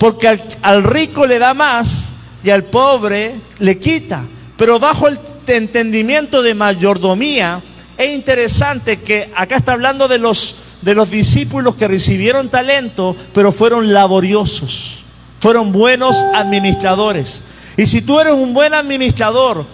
[0.00, 0.28] porque
[0.62, 4.24] al, rico le da más y al pobre le quita.
[4.56, 7.60] Pero bajo el entendimiento de mayordomía,
[7.98, 13.52] es interesante que acá está hablando de los, de los discípulos que recibieron talento, pero
[13.52, 15.00] fueron laboriosos,
[15.38, 17.42] fueron buenos administradores.
[17.76, 19.66] Y si tú eres un buen administrador,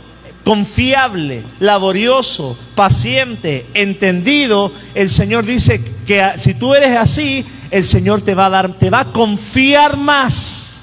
[0.46, 8.36] confiable, laborioso, paciente, entendido, el Señor dice que si tú eres así, el Señor te
[8.36, 10.78] va a dar, te va a confiar más.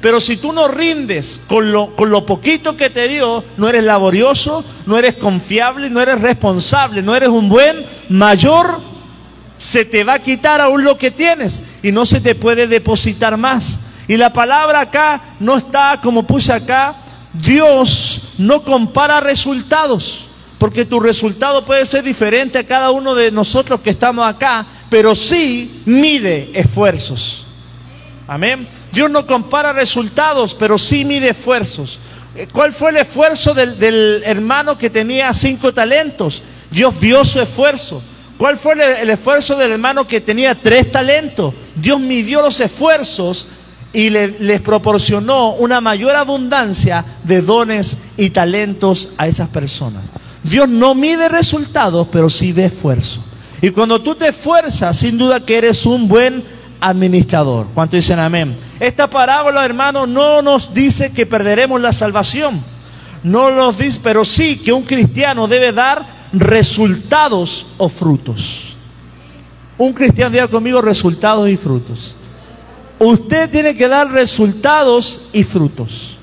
[0.00, 3.82] Pero si tú no rindes con lo, con lo poquito que te dio, no eres
[3.82, 8.80] laborioso, no eres confiable, no eres responsable, no eres un buen mayor,
[9.58, 13.36] se te va a quitar aún lo que tienes y no se te puede depositar
[13.36, 13.80] más.
[14.06, 17.01] Y la palabra acá no está como puse acá,
[17.32, 20.26] Dios no compara resultados,
[20.58, 25.14] porque tu resultado puede ser diferente a cada uno de nosotros que estamos acá, pero
[25.14, 27.46] sí mide esfuerzos.
[28.28, 28.68] Amén.
[28.92, 31.98] Dios no compara resultados, pero sí mide esfuerzos.
[32.34, 36.42] Eh, ¿Cuál fue el esfuerzo del, hermano que tenía cinco talentos?
[36.70, 38.02] Dios vio su esfuerzo.
[38.38, 41.54] ¿Cuál fue el, esfuerzo del hermano que tenía tres talentos?
[41.74, 43.46] Dios midió los esfuerzos
[43.92, 50.04] y les proporcionó una mayor abundancia de dones y talentos a esas personas.
[50.42, 53.22] Dios no mide resultados, pero sí ve esfuerzo.
[53.60, 56.42] Y cuando tú te esfuerzas, sin duda que eres un buen
[56.80, 57.68] administrador.
[57.72, 58.56] ¿Cuánto dicen amén?
[58.80, 62.64] Esta parábola, hermano, no nos dice que perderemos la salvación.
[63.22, 68.76] No nos dice, pero sí que un cristiano debe dar resultados o frutos.
[69.78, 72.16] Un cristiano diga conmigo resultados y frutos.
[73.04, 76.16] Usted tiene que dar resultados y frutos.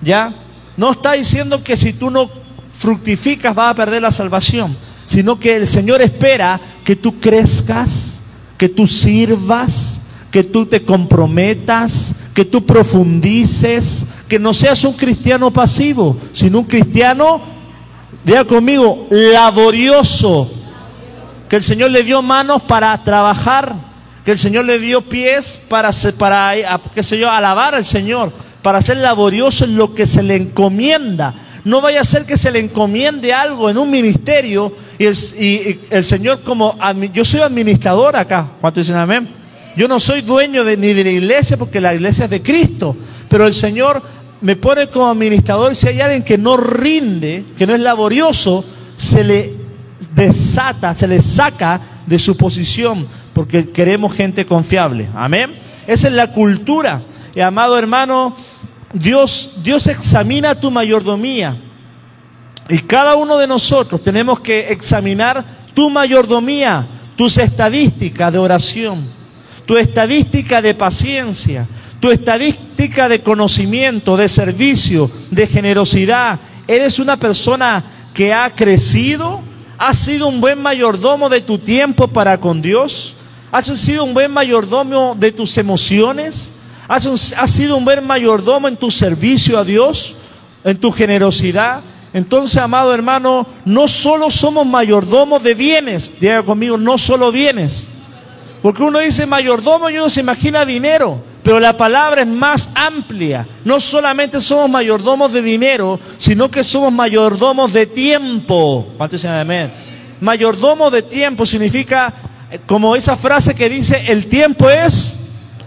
[0.00, 0.32] ¿Ya?
[0.76, 2.30] No está diciendo que si tú no
[2.78, 8.20] fructificas vas a perder la salvación, sino que el Señor espera que tú crezcas,
[8.56, 15.50] que tú sirvas, que tú te comprometas, que tú profundices, que no seas un cristiano
[15.50, 17.42] pasivo, sino un cristiano,
[18.24, 20.48] diga conmigo, laborioso,
[21.48, 23.89] que el Señor le dio manos para trabajar,
[24.24, 28.32] que el Señor le dio pies para, para qué sé yo, alabar al Señor,
[28.62, 31.34] para ser laborioso en lo que se le encomienda.
[31.64, 36.42] No vaya a ser que se le encomiende algo en un ministerio y el, Señor
[36.42, 36.76] como,
[37.12, 39.28] yo soy administrador acá, ¿cuánto dicen amén?
[39.76, 42.96] Yo no soy dueño de, ni de la iglesia porque la iglesia es de Cristo,
[43.28, 44.02] pero el Señor
[44.40, 48.64] me pone como administrador y si hay alguien que no rinde, que no es laborioso,
[48.96, 49.54] se le
[50.14, 53.06] desata, se le saca de su posición
[53.40, 55.08] porque queremos gente confiable.
[55.14, 55.58] Amén.
[55.86, 57.00] Esa es la cultura.
[57.42, 58.36] Amado hermano,
[58.92, 61.58] Dios, Dios examina tu mayordomía.
[62.68, 65.42] Y cada uno de nosotros tenemos que examinar
[65.72, 66.86] tu mayordomía,
[67.16, 69.08] tus estadísticas de oración,
[69.64, 71.66] tu estadística de paciencia,
[71.98, 76.38] tu estadística de conocimiento, de servicio, de generosidad.
[76.68, 79.40] ¿Eres una persona que ha crecido?
[79.78, 83.16] ¿Has sido un buen mayordomo de tu tiempo para con Dios?
[83.52, 86.52] ¿Has sido un buen mayordomo de tus emociones?
[86.86, 90.14] ¿Has, sido un buen mayordomo en tu servicio a Dios?
[90.62, 91.82] ¿En tu generosidad?
[92.12, 97.88] Entonces, amado hermano, no solo somos mayordomos de bienes, diga conmigo, no solo bienes.
[98.62, 103.48] Porque uno dice mayordomo y uno se imagina dinero, pero la palabra es más amplia.
[103.64, 108.88] No solamente somos mayordomos de dinero, sino que somos mayordomos de tiempo.
[108.96, 109.72] ¿Cuántos dicen amén?
[110.20, 112.12] Mayordomo de tiempo significa,
[112.66, 115.18] como esa frase que dice, el tiempo es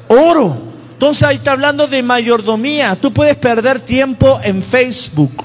[0.07, 0.57] oro.
[0.91, 2.95] Entonces ahí está hablando de mayordomía.
[2.99, 5.43] Tú puedes perder tiempo en Facebook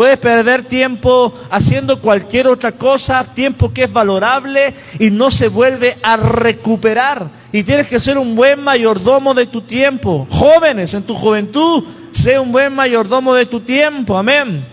[0.00, 5.98] Puedes perder tiempo haciendo cualquier otra cosa, tiempo que es valorable y no se vuelve
[6.02, 7.30] a recuperar.
[7.52, 10.26] Y tienes que ser un buen mayordomo de tu tiempo.
[10.30, 14.16] Jóvenes, en tu juventud, sé un buen mayordomo de tu tiempo.
[14.16, 14.66] Amén.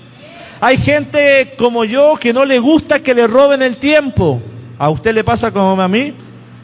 [0.62, 4.42] Hay gente como yo que no le gusta que le roben el tiempo.
[4.78, 6.14] ¿A usted le pasa como a mí?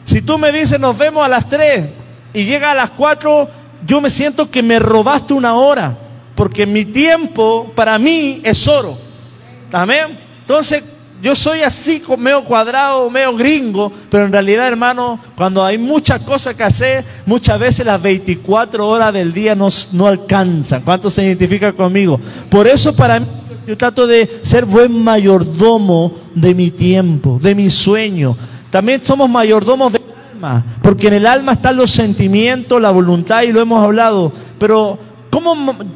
[0.04, 1.88] Si tú me dices nos vemos a las 3
[2.32, 3.48] y llega a las 4,
[3.86, 5.98] yo me siento que me robaste una hora
[6.34, 8.98] porque mi tiempo para mí es oro.
[9.72, 10.18] Amén.
[10.40, 10.84] Entonces,
[11.22, 16.54] yo soy así, medio cuadrado, medio gringo, pero en realidad, hermano, cuando hay muchas cosas
[16.54, 20.82] que hacer, muchas veces las 24 horas del día no, no alcanzan.
[20.82, 22.20] ¿Cuánto se identifica conmigo?
[22.50, 23.26] Por eso para mí
[23.66, 28.36] yo trato de ser buen mayordomo de mi tiempo, de mi sueño.
[28.70, 30.02] También somos mayordomos del
[30.32, 34.32] alma, porque en el alma están los sentimientos, la voluntad, y lo hemos hablado.
[34.58, 34.98] Pero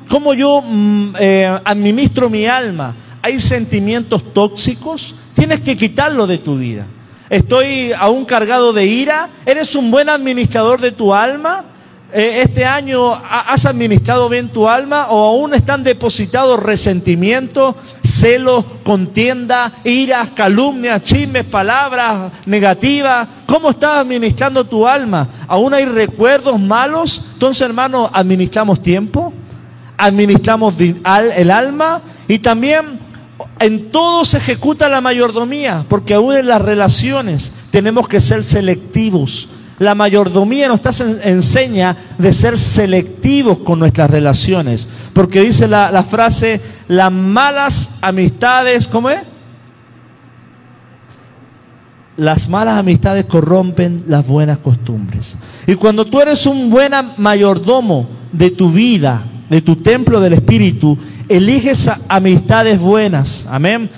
[0.08, 2.96] ¿Cómo, yo mm, eh, administro mi alma?
[3.22, 5.14] ¿Hay sentimientos tóxicos?
[5.32, 6.86] Tienes que quitarlo de tu vida.
[7.30, 9.28] ¿Estoy aún cargado de ira?
[9.46, 11.64] ¿Eres un buen administrador de tu alma?
[12.10, 19.74] Eh, este año has administrado bien tu alma o aún están depositados resentimiento, celos, contienda,
[19.84, 23.28] iras, calumnias, chismes, palabras negativas.
[23.46, 25.28] ¿Cómo estás administrando tu alma?
[25.46, 27.26] ¿Aún hay recuerdos malos?
[27.34, 29.34] Entonces, hermano, administramos tiempo,
[29.98, 33.00] administramos el alma y también
[33.60, 39.48] en todo se ejecuta la mayordomía, porque aún en las relaciones tenemos que ser selectivos
[39.78, 44.88] la mayordomía nos enseña de ser selectivos con nuestras relaciones.
[45.12, 49.20] Porque dice la, la frase, las malas amistades, ¿cómo es?
[52.16, 55.36] Las malas amistades corrompen las buenas costumbres.
[55.66, 60.98] Y cuando tú eres un buen mayordomo de tu vida, de tu templo del Espíritu,
[61.28, 63.46] eliges amistades buenas.
[63.48, 63.88] Amén.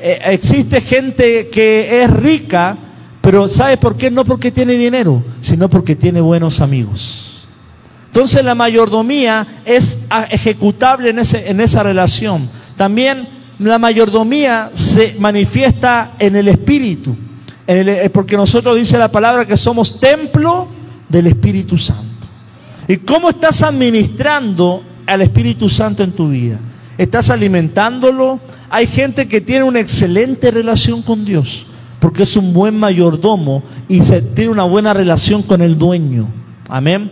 [0.00, 2.76] Eh, existe gente que es rica,
[3.30, 4.10] pero ¿sabes por qué?
[4.10, 7.44] No porque tiene dinero, sino porque tiene buenos amigos.
[8.06, 10.00] Entonces la mayordomía es
[10.30, 12.50] ejecutable en, ese, en esa relación.
[12.76, 13.28] También
[13.60, 17.14] la mayordomía se manifiesta en el Espíritu,
[17.68, 20.66] eh, porque nosotros dice la palabra que somos templo
[21.08, 22.26] del Espíritu Santo.
[22.88, 26.58] ¿Y cómo estás administrando al Espíritu Santo en tu vida?
[26.98, 28.40] ¿Estás alimentándolo?
[28.70, 31.68] Hay gente que tiene una excelente relación con Dios
[32.00, 36.28] porque es un buen mayordomo y se tiene una buena relación con el dueño.
[36.68, 37.10] Amén.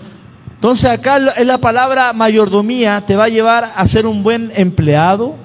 [0.54, 5.36] Entonces acá es la palabra mayordomía te va a llevar a ser un buen empleado,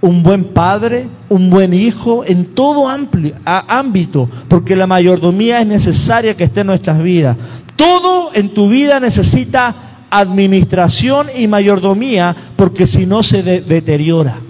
[0.00, 6.44] un buen padre, un buen hijo, en todo ámbito, porque la mayordomía es necesaria que
[6.44, 7.36] esté en nuestras vidas.
[7.76, 9.74] Todo en tu vida necesita
[10.10, 14.40] administración y mayordomía, porque si no se deteriora.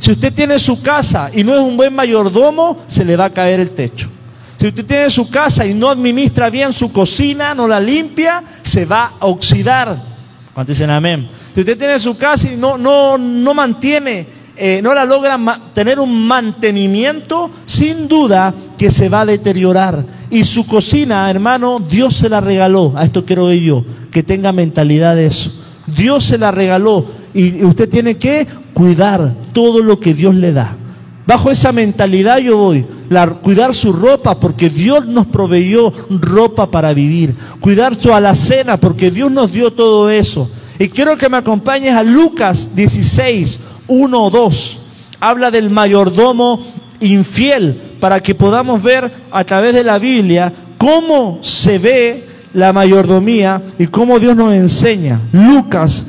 [0.00, 3.32] Si usted tiene su casa y no es un buen mayordomo, se le va a
[3.32, 4.08] caer el techo.
[4.58, 8.86] Si usted tiene su casa y no administra bien su cocina, no la limpia, se
[8.86, 10.02] va a oxidar.
[10.54, 11.28] ¿Cuántos dicen amén?
[11.54, 14.26] Si usted tiene su casa y no, no, no mantiene,
[14.56, 15.38] eh, no la logra
[15.74, 20.02] tener un mantenimiento, sin duda que se va a deteriorar.
[20.30, 22.94] Y su cocina, hermano, Dios se la regaló.
[22.96, 25.52] A esto quiero yo, que tenga mentalidad de eso.
[25.86, 28.46] Dios se la regaló y usted tiene que
[28.80, 30.74] cuidar todo lo que Dios le da.
[31.26, 32.86] Bajo esa mentalidad yo voy,
[33.42, 39.30] cuidar su ropa porque Dios nos proveyó ropa para vivir, cuidar su alacena porque Dios
[39.30, 40.50] nos dio todo eso.
[40.78, 44.78] Y quiero que me acompañes a Lucas 16, 1, 2.
[45.20, 46.62] Habla del mayordomo
[47.00, 53.62] infiel para que podamos ver a través de la Biblia cómo se ve la mayordomía
[53.78, 55.20] y cómo Dios nos enseña.
[55.34, 56.06] Lucas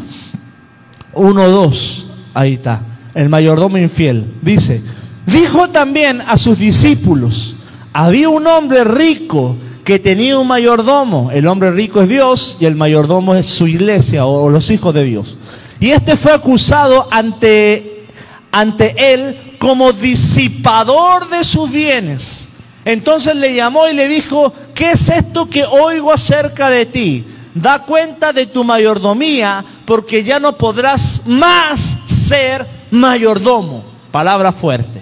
[1.14, 2.11] 1.2.
[2.33, 2.81] Ahí está.
[3.13, 4.33] El mayordomo infiel.
[4.42, 4.81] Dice,
[5.25, 7.56] dijo también a sus discípulos,
[7.94, 11.30] había un hombre rico que tenía un mayordomo.
[11.31, 15.04] El hombre rico es Dios y el mayordomo es su iglesia o los hijos de
[15.04, 15.38] Dios.
[15.80, 18.06] Y este fue acusado ante,
[18.51, 22.48] ante él como disipador de sus bienes.
[22.86, 27.25] Entonces le llamó y le dijo, ¿qué es esto que oigo acerca de ti?
[27.54, 31.98] Da cuenta de tu mayordomía porque ya no podrás más
[32.31, 33.83] ser mayordomo.
[34.10, 35.01] Palabra fuerte.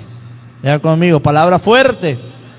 [0.63, 2.17] Ya conmigo, palabra fuerte.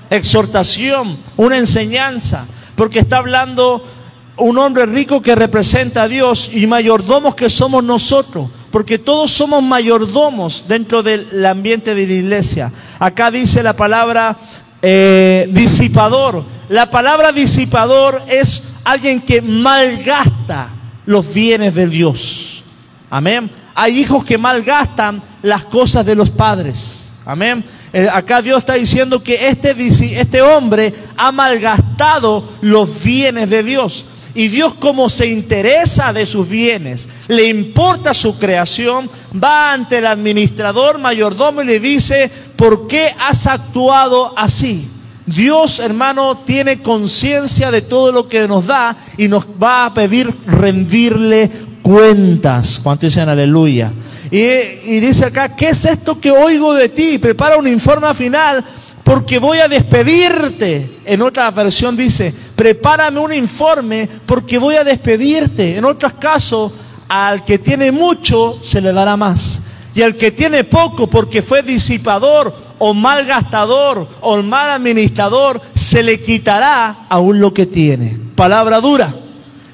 [0.09, 2.45] Exhortación, una enseñanza.
[2.75, 3.83] Porque está hablando
[4.37, 8.49] un hombre rico que representa a Dios y mayordomos que somos nosotros.
[8.71, 12.71] Porque todos somos mayordomos dentro del ambiente de la iglesia.
[12.97, 14.37] Acá dice la palabra
[14.81, 16.45] eh, disipador.
[16.69, 20.69] La palabra disipador es alguien que malgasta
[21.05, 22.63] los bienes de Dios.
[23.09, 23.60] Amén.
[23.75, 27.11] Hay hijos que malgastan las cosas de los padres.
[27.25, 27.63] Amén.
[27.93, 29.75] Eh, acá Dios está diciendo que este,
[30.19, 34.05] este hombre ha malgastado los bienes de Dios.
[34.33, 40.07] Y Dios como se interesa de sus bienes, le importa su creación, va ante el
[40.07, 44.89] administrador mayordomo y le dice, ¿por qué has actuado así?
[45.25, 50.33] Dios, hermano, tiene conciencia de todo lo que nos da y nos va a pedir
[50.45, 52.79] rendirle cuentas.
[52.81, 53.91] ¿Cuánto dicen aleluya?
[54.29, 57.17] Y, y, dice acá, ¿qué es esto que oigo de ti?
[57.17, 58.63] Prepara un informe final
[59.03, 60.99] porque voy a despedirte.
[61.05, 65.77] En otra versión dice, prepárame un informe porque voy a despedirte.
[65.77, 66.71] En otros casos,
[67.09, 69.61] al que tiene mucho se le dará más.
[69.93, 76.01] Y al que tiene poco porque fue disipador o mal gastador o mal administrador, se
[76.01, 78.17] le quitará aún lo que tiene.
[78.35, 79.13] Palabra dura.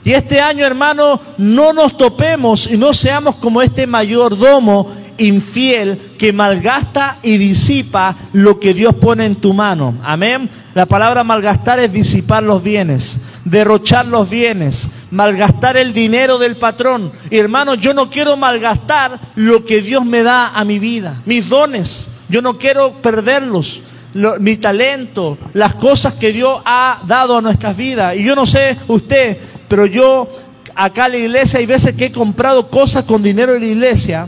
[0.08, 6.32] Y este año, hermano, no nos topemos y no seamos como este mayordomo infiel que
[6.32, 9.96] malgasta y disipa lo que Dios pone en tu mano.
[10.06, 10.50] Amén.
[10.74, 17.12] La palabra malgastar es disipar los bienes, derrochar los bienes, malgastar el dinero del patrón.
[17.30, 21.50] Y hermano, yo no quiero malgastar lo que Dios me da a mi vida, mis
[21.50, 22.10] dones.
[22.30, 23.82] Yo no quiero perderlos,
[24.40, 28.16] mi talento, las cosas que Dios ha dado a nuestras vidas.
[28.16, 29.38] Y yo no sé usted,
[29.68, 30.30] pero yo
[30.76, 34.28] acá en la iglesia hay veces que he comprado cosas con dinero en la iglesia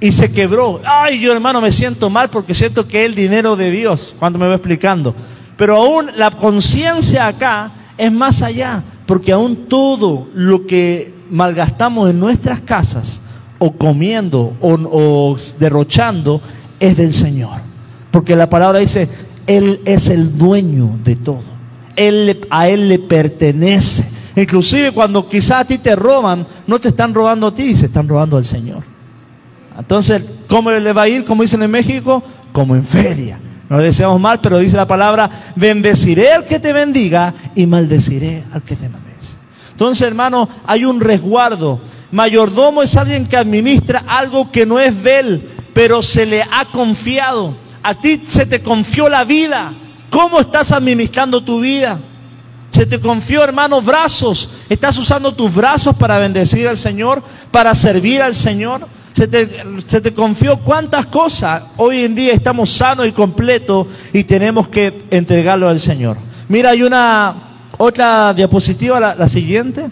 [0.00, 0.80] y se quebró.
[0.84, 4.38] Ay, yo hermano me siento mal porque siento que es el dinero de Dios, cuando
[4.38, 5.14] me va explicando.
[5.56, 12.18] Pero aún la conciencia acá es más allá, porque aún todo lo que malgastamos en
[12.18, 13.20] nuestras casas,
[13.58, 16.42] o comiendo, o, derrochando,
[16.80, 17.60] es del Señor.
[18.10, 19.08] Porque la palabra dice,
[19.46, 21.54] Él es el dueño de todo.
[21.96, 24.04] Él, a Él le pertenece.
[24.36, 28.08] Inclusive cuando quizás a ti te roban, no te están robando a ti, se están
[28.08, 28.82] robando al Señor.
[29.78, 32.22] Entonces, ¿cómo le va a ir, como dicen en México?
[32.52, 33.38] Como en feria.
[33.68, 38.62] No deseamos mal, pero dice la palabra, bendeciré al que te bendiga y maldeciré al
[38.62, 39.36] que te maldece.
[39.70, 41.80] Entonces, hermano, hay un resguardo.
[42.12, 46.66] Mayordomo es alguien que administra algo que no es de él, pero se le ha
[46.72, 47.56] confiado.
[47.82, 49.72] A ti se te confió la vida.
[50.10, 51.98] ¿Cómo estás administrando tu vida?
[52.74, 54.48] Se te confió, hermano, brazos.
[54.68, 58.88] ¿Estás usando tus brazos para bendecir al Señor, para servir al Señor?
[59.12, 61.62] Se te, confió cuántas cosas.
[61.76, 66.16] Hoy en día estamos sanos y completos y tenemos que entregarlo al Señor.
[66.48, 69.88] Mira, hay una otra diapositiva, la, la siguiente.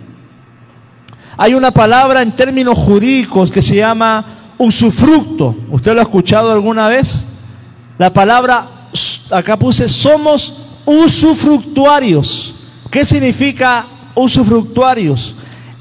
[1.36, 4.24] Hay una palabra en términos jurídicos que se llama
[4.58, 5.54] usufructo.
[5.70, 7.28] ¿Usted lo ha escuchado alguna vez?
[7.96, 8.88] La palabra,
[9.30, 12.51] acá puse, somos usufructuarios.
[12.92, 15.34] ¿Qué significa usufructuarios?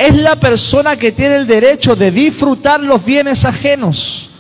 [0.08, 4.32] es la persona que tiene el derecho de disfrutar los bienes ajenos,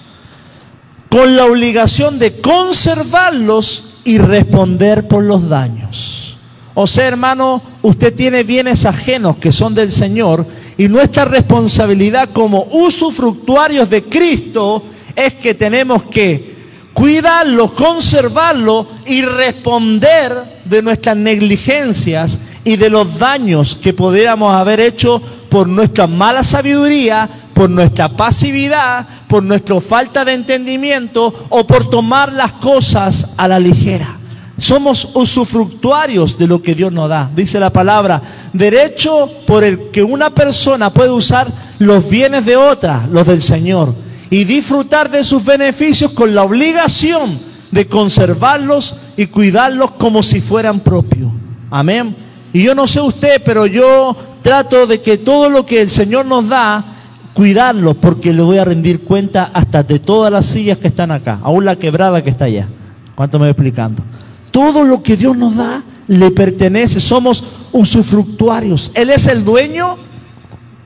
[1.07, 6.39] con la obligación de conservarlos y responder por los daños.
[6.73, 10.47] O sea, hermano, usted tiene bienes ajenos que son del Señor
[10.77, 14.83] y nuestra responsabilidad como usufructuarios de Cristo
[15.15, 16.55] es que tenemos que
[16.93, 25.21] cuidarlos, conservarlos y responder de nuestras negligencias y de los daños que pudiéramos haber hecho
[25.49, 32.31] por nuestra mala sabiduría, por nuestra pasividad, por nuestra falta de entendimiento o por tomar
[32.33, 34.17] las cosas a la ligera.
[34.57, 37.31] Somos usufructuarios de lo que Dios nos da.
[37.35, 38.21] Dice la palabra,
[38.53, 43.95] derecho por el que una persona puede usar los bienes de otra, los del Señor,
[44.29, 47.39] y disfrutar de sus beneficios con la obligación
[47.71, 51.31] de conservarlos y cuidarlos como si fueran propios.
[51.71, 52.30] Amén.
[52.53, 56.25] Y yo no sé usted, pero yo trato de que todo lo que el Señor
[56.25, 56.85] nos da,
[57.33, 61.39] cuidarlo, porque le voy a rendir cuenta hasta de todas las sillas que están acá,
[61.43, 62.67] aún la quebrada que está allá.
[63.15, 64.03] ¿Cuánto me voy explicando?
[64.51, 68.91] Todo lo que Dios nos da le pertenece, somos usufructuarios.
[68.95, 69.97] Él es el dueño,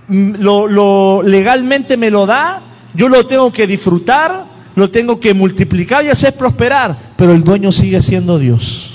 [0.08, 2.62] mm, lo, lo legalmente me lo da,
[2.94, 4.46] yo lo tengo que disfrutar,
[4.76, 8.95] lo tengo que multiplicar y hacer prosperar, pero el dueño sigue siendo Dios.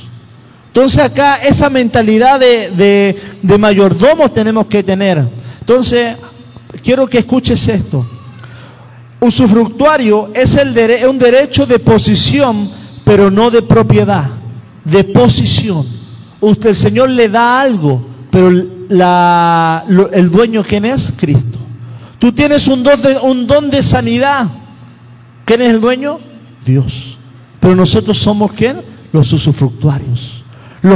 [0.72, 3.16] Entonces acá esa mentalidad de,
[3.58, 5.28] mayordomo tenemos que tener.
[5.58, 6.16] Entonces,
[6.80, 8.08] quiero que escuches esto.
[9.18, 10.68] Usufructuario es el
[11.08, 12.70] un derecho de posición,
[13.04, 14.30] pero no de propiedad,
[14.84, 15.88] de posición.
[16.38, 21.12] Usted, el Señor le da algo, pero el dueño, ¿quién es?
[21.16, 21.58] Cristo.
[22.20, 24.46] Tú tienes un don, de, un don de sanidad.
[25.44, 26.20] ¿Quién es el dueño?
[26.64, 27.18] Dios.
[27.58, 28.82] Pero nosotros somos quién?
[29.12, 30.39] Los usufructuarios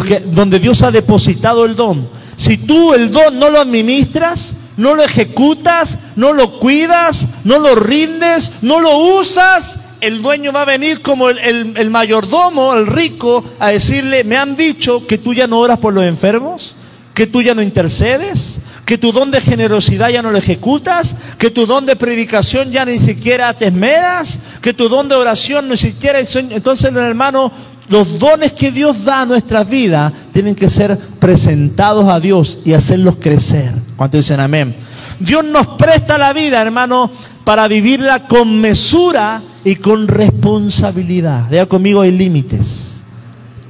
[0.06, 2.08] que, donde Dios ha depositado el don.
[2.36, 7.74] Si tú el don no lo administras, no lo ejecutas, no lo cuidas, no lo
[7.74, 13.44] rindes, no lo usas, el dueño va a venir como el, el, mayordomo, el rico,
[13.58, 16.76] a decirle, me han dicho que tú ya no oras por los enfermos,
[17.14, 21.50] que tú ya no intercedes, que tu don de generosidad ya no lo ejecutas, que
[21.50, 25.76] tu don de predicación ya ni siquiera te esmeras, que tu don de oración ni
[25.76, 26.18] siquiera...
[26.20, 27.50] Entonces, hermano,
[27.94, 32.72] los dones que Dios da a nuestras vidas tienen que ser presentados a Dios y
[32.72, 33.72] hacerlos crecer.
[33.94, 34.74] ¿Cuánto dicen amén?
[35.20, 37.08] Dios nos presta la vida, hermano,
[37.44, 41.48] para vivirla con mesura y con responsabilidad.
[41.48, 42.94] Vea conmigo, hay límites.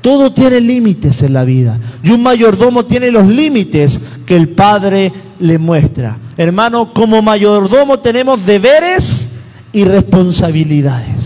[0.00, 1.78] Todo tiene límites en la vida.
[2.02, 6.16] Y un mayordomo tiene los límites que el Padre le muestra.
[6.38, 9.28] Hermano, como mayordomo tenemos deberes
[9.70, 11.23] y responsabilidades.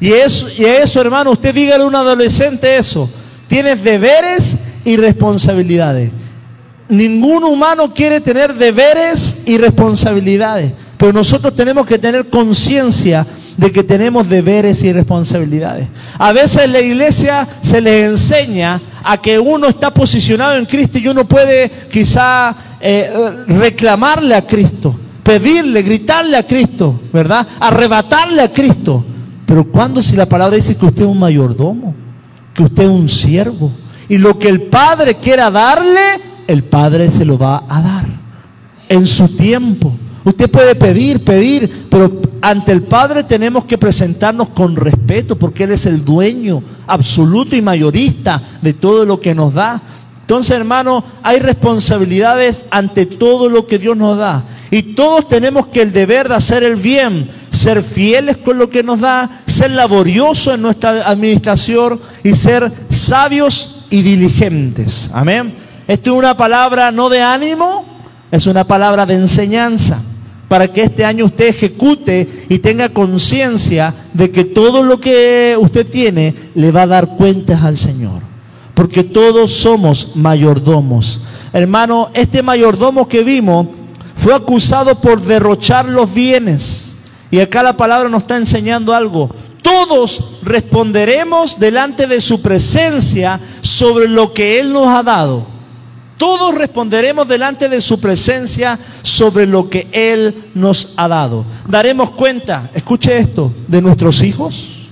[0.00, 3.10] Y eso, y eso, hermano, usted dígale a un adolescente eso.
[3.46, 6.10] Tienes deberes y responsabilidades.
[6.88, 10.72] Ningún humano quiere tener deberes y responsabilidades.
[10.96, 13.26] Pero nosotros tenemos que tener conciencia
[13.56, 15.88] de que tenemos deberes y responsabilidades.
[16.18, 21.08] A veces la iglesia se les enseña a que uno está posicionado en Cristo y
[21.08, 23.10] uno puede quizá eh,
[23.46, 27.46] reclamarle a Cristo, pedirle, gritarle a Cristo, ¿verdad?
[27.58, 29.04] Arrebatarle a Cristo.
[29.50, 31.92] Pero cuando si la palabra dice que usted es un mayordomo,
[32.54, 33.72] que usted es un siervo,
[34.08, 38.06] y lo que el Padre quiera darle, el Padre se lo va a dar
[38.88, 39.92] en su tiempo.
[40.22, 45.72] Usted puede pedir, pedir, pero ante el Padre tenemos que presentarnos con respeto porque Él
[45.72, 49.82] es el dueño absoluto y mayorista de todo lo que nos da.
[50.20, 54.44] Entonces, hermano, hay responsabilidades ante todo lo que Dios nos da.
[54.70, 57.28] Y todos tenemos que el deber de hacer el bien,
[57.60, 63.84] ser fieles con lo que nos da, ser laboriosos en nuestra administración y ser sabios
[63.90, 65.10] y diligentes.
[65.12, 65.54] Amén.
[65.86, 67.84] Esto es una palabra no de ánimo,
[68.30, 69.98] es una palabra de enseñanza
[70.48, 75.86] para que este año usted ejecute y tenga conciencia de que todo lo que usted
[75.88, 78.22] tiene le va a dar cuentas al Señor.
[78.74, 81.20] Porque todos somos mayordomos.
[81.52, 83.66] Hermano, este mayordomo que vimos
[84.16, 86.89] fue acusado por derrochar los bienes.
[87.30, 89.34] Y acá la palabra nos está enseñando algo.
[89.62, 95.60] Todos responderemos delante de su presencia sobre lo que Él nos ha dado
[96.20, 101.46] todos responderemos delante de su presencia sobre lo que Él nos ha dado.
[101.66, 104.90] Daremos cuenta, escuche esto, de nuestros hijos.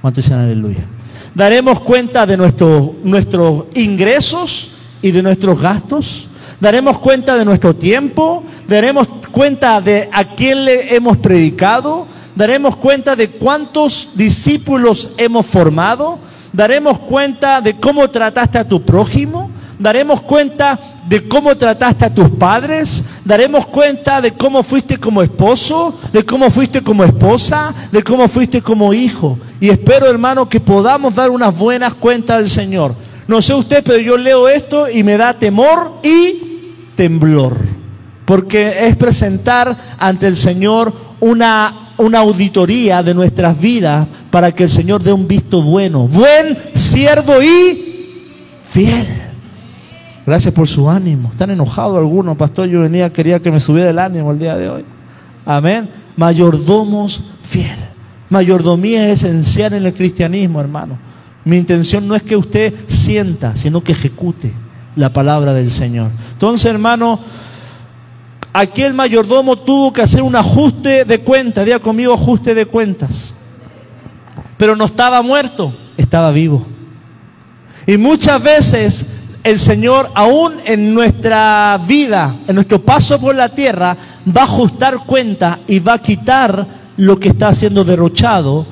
[0.00, 0.88] ¿Cuánto dicen aleluya?
[1.36, 6.26] Daremos cuenta de nuestros ingresos y de nuestros gastos.
[6.60, 8.44] Daremos cuenta de nuestro tiempo.
[8.68, 12.06] Daremos cuenta de a quién le hemos predicado.
[12.36, 16.18] Daremos cuenta de cuántos discípulos hemos formado.
[16.52, 19.50] Daremos cuenta de cómo trataste a tu prójimo
[19.80, 25.98] daremos cuenta de cómo trataste a tus padres, daremos cuenta de cómo fuiste como esposo,
[26.12, 29.38] de cómo fuiste como esposa, de cómo fuiste como hijo.
[29.58, 32.94] Y espero, hermano, que podamos dar unas buenas cuentas al Señor.
[33.26, 36.49] No sé usted, pero yo leo esto y me da temor y
[37.00, 37.56] temblor.
[38.26, 44.68] Porque es presentar ante el Señor una, una auditoría de nuestras vidas para que el
[44.68, 46.06] Señor dé un visto bueno.
[46.08, 48.20] Buen siervo y
[48.68, 49.06] fiel.
[50.26, 51.30] Gracias por su ánimo.
[51.30, 52.68] Están enojados algunos, pastor.
[52.68, 54.84] Yo venía, quería que me subiera el ánimo el día de hoy.
[55.46, 55.88] Amén.
[56.16, 57.78] Mayordomos fiel.
[58.28, 60.98] Mayordomía es esencial en el cristianismo, hermano.
[61.46, 64.52] Mi intención no es que usted sienta, sino que ejecute
[64.96, 66.10] la palabra del Señor.
[66.32, 67.20] Entonces, hermano,
[68.52, 71.64] aquí el mayordomo tuvo que hacer un ajuste de cuentas.
[71.64, 73.34] Diga conmigo, ajuste de cuentas.
[74.56, 76.66] Pero no estaba muerto, estaba vivo.
[77.86, 79.06] Y muchas veces
[79.42, 83.96] el Señor, aún en nuestra vida, en nuestro paso por la tierra,
[84.28, 88.66] va a ajustar cuenta y va a quitar lo que está siendo derrochado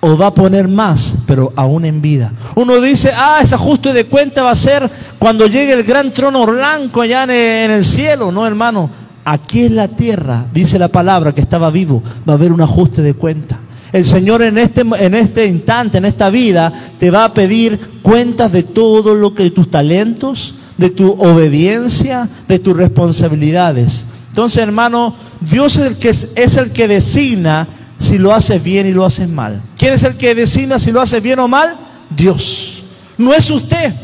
[0.00, 2.32] o va a poner más, pero aún en vida.
[2.56, 6.46] Uno dice, ah, ese ajuste de cuenta va a ser cuando llegue el gran trono
[6.46, 8.32] blanco allá en el cielo.
[8.32, 8.90] No, hermano,
[9.24, 13.02] aquí en la tierra, dice la palabra que estaba vivo, va a haber un ajuste
[13.02, 13.58] de cuenta.
[13.92, 18.52] El Señor en este, en este instante, en esta vida, te va a pedir cuentas
[18.52, 24.06] de todo lo que, tus talentos, de tu obediencia, de tus responsabilidades.
[24.28, 27.66] Entonces, hermano, Dios es el que, es el que designa
[28.00, 29.62] si lo haces bien y lo haces mal.
[29.78, 31.76] ¿Quién es el que designa si lo haces bien o mal?
[32.10, 32.82] Dios.
[33.16, 33.94] No es usted.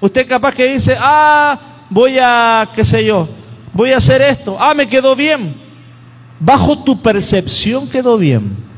[0.00, 1.60] Usted capaz que dice, ah,
[1.90, 3.28] voy a, qué sé yo,
[3.74, 4.56] voy a hacer esto.
[4.58, 5.54] Ah, me quedó bien.
[6.38, 8.70] Bajo tu percepción quedó bien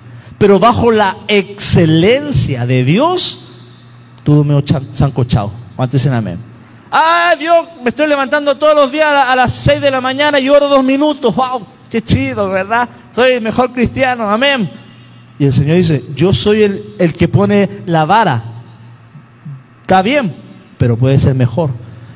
[0.42, 3.44] pero bajo la excelencia de Dios,
[4.24, 5.52] todo me sancochado.
[5.76, 6.36] ¿Cuántos dicen amén?
[6.90, 10.48] Ah, Dios, me estoy levantando todos los días a las 6 de la mañana y
[10.48, 11.32] oro dos minutos.
[11.36, 11.64] ¡Wow!
[11.92, 12.88] ¡Qué chido, ¿verdad?
[13.14, 14.30] Soy el mejor cristiano.
[14.30, 14.70] Amén.
[15.38, 18.42] Y el Señor dice, yo soy el, el que pone la vara.
[19.82, 20.34] Está bien,
[20.78, 21.68] pero puede ser mejor.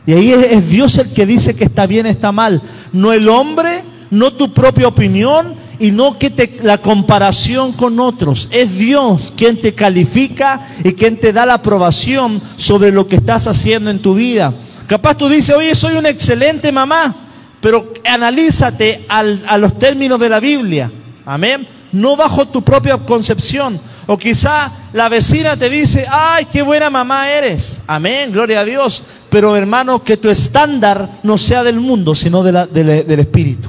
[0.07, 2.63] Y ahí es, Dios el que dice que está bien, está mal.
[2.91, 8.49] No el hombre, no tu propia opinión, y no que te, la comparación con otros.
[8.53, 13.47] Es Dios quien te califica y quien te da la aprobación sobre lo que estás
[13.47, 14.55] haciendo en tu vida.
[14.87, 17.26] Capaz tú dices, oye, soy una excelente mamá,
[17.67, 20.89] pero analízate a los términos de la Biblia.
[21.25, 21.67] Amén.
[21.91, 23.81] No bajo tu propia concepción.
[24.07, 27.83] O quizá la vecina te dice, ay, qué buena mamá eres.
[27.89, 29.03] Amén, gloria a Dios.
[29.29, 33.69] Pero hermano, que tu estándar no sea del mundo, sino del Espíritu.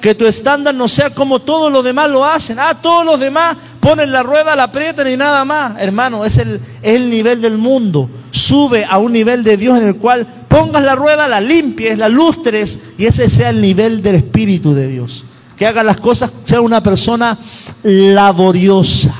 [0.00, 2.58] Que tu estándar no sea como todos los demás lo hacen.
[2.58, 5.80] Ah, todos los demás ponen la rueda, la aprietan y nada más.
[5.80, 8.10] Hermano, es el, es el nivel del mundo.
[8.32, 12.08] Sube a un nivel de Dios en el cual pongas la rueda, la limpies, la
[12.08, 15.24] lustres y ese sea el nivel del Espíritu de Dios.
[15.56, 17.38] que haga las cosas, sea una persona
[17.82, 19.14] laboriosa,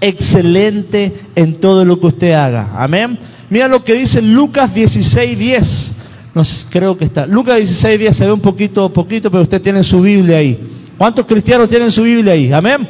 [0.00, 2.72] excelente en todo lo que usted haga.
[2.76, 3.18] Amén.
[3.50, 5.92] Mira lo que dice Lucas 16, 10.
[6.34, 7.26] No creo que está.
[7.26, 10.58] Lucas 16, 10 se ve un poquito, poquito, pero usted tiene su Biblia ahí.
[10.96, 12.50] ¿Cuántos cristianos tienen su Biblia ahí?
[12.50, 12.88] Amén.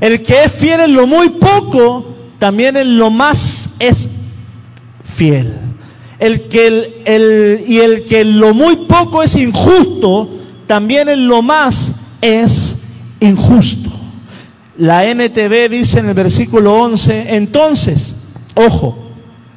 [0.00, 4.08] El que es fiel en lo muy poco, también en lo más es
[5.14, 5.73] fiel.
[6.18, 6.66] El que
[7.04, 10.28] el, y el que lo muy poco es injusto,
[10.66, 12.78] también en lo más es
[13.20, 13.90] injusto.
[14.76, 18.16] La NTV dice en el versículo 11, entonces,
[18.54, 18.98] ojo,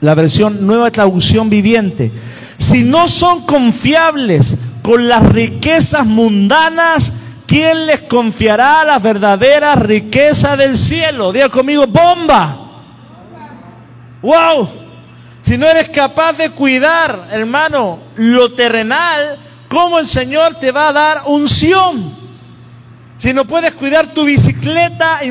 [0.02, 2.12] la versión nueva traducción viviente,
[2.58, 7.12] si no son confiables con las riquezas mundanas,
[7.46, 11.32] ¿quién les confiará la verdadera riqueza del cielo?
[11.32, 12.84] Diga conmigo, bomba.
[14.22, 14.87] Wow.
[15.47, 20.91] Si no eres capaz de cuidar, hermano, lo terrenal, ¿cómo el Señor te va a
[20.91, 22.13] dar unción?
[23.17, 25.21] Si no puedes cuidar tu bicicleta,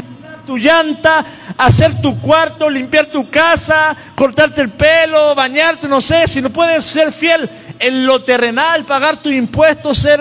[0.46, 1.22] tu llanta,
[1.59, 6.83] hacer tu cuarto, limpiar tu casa, cortarte el pelo, bañarte, no sé, si no puedes
[6.83, 10.18] ser fiel en lo terrenal, pagar tu impuesto, ser,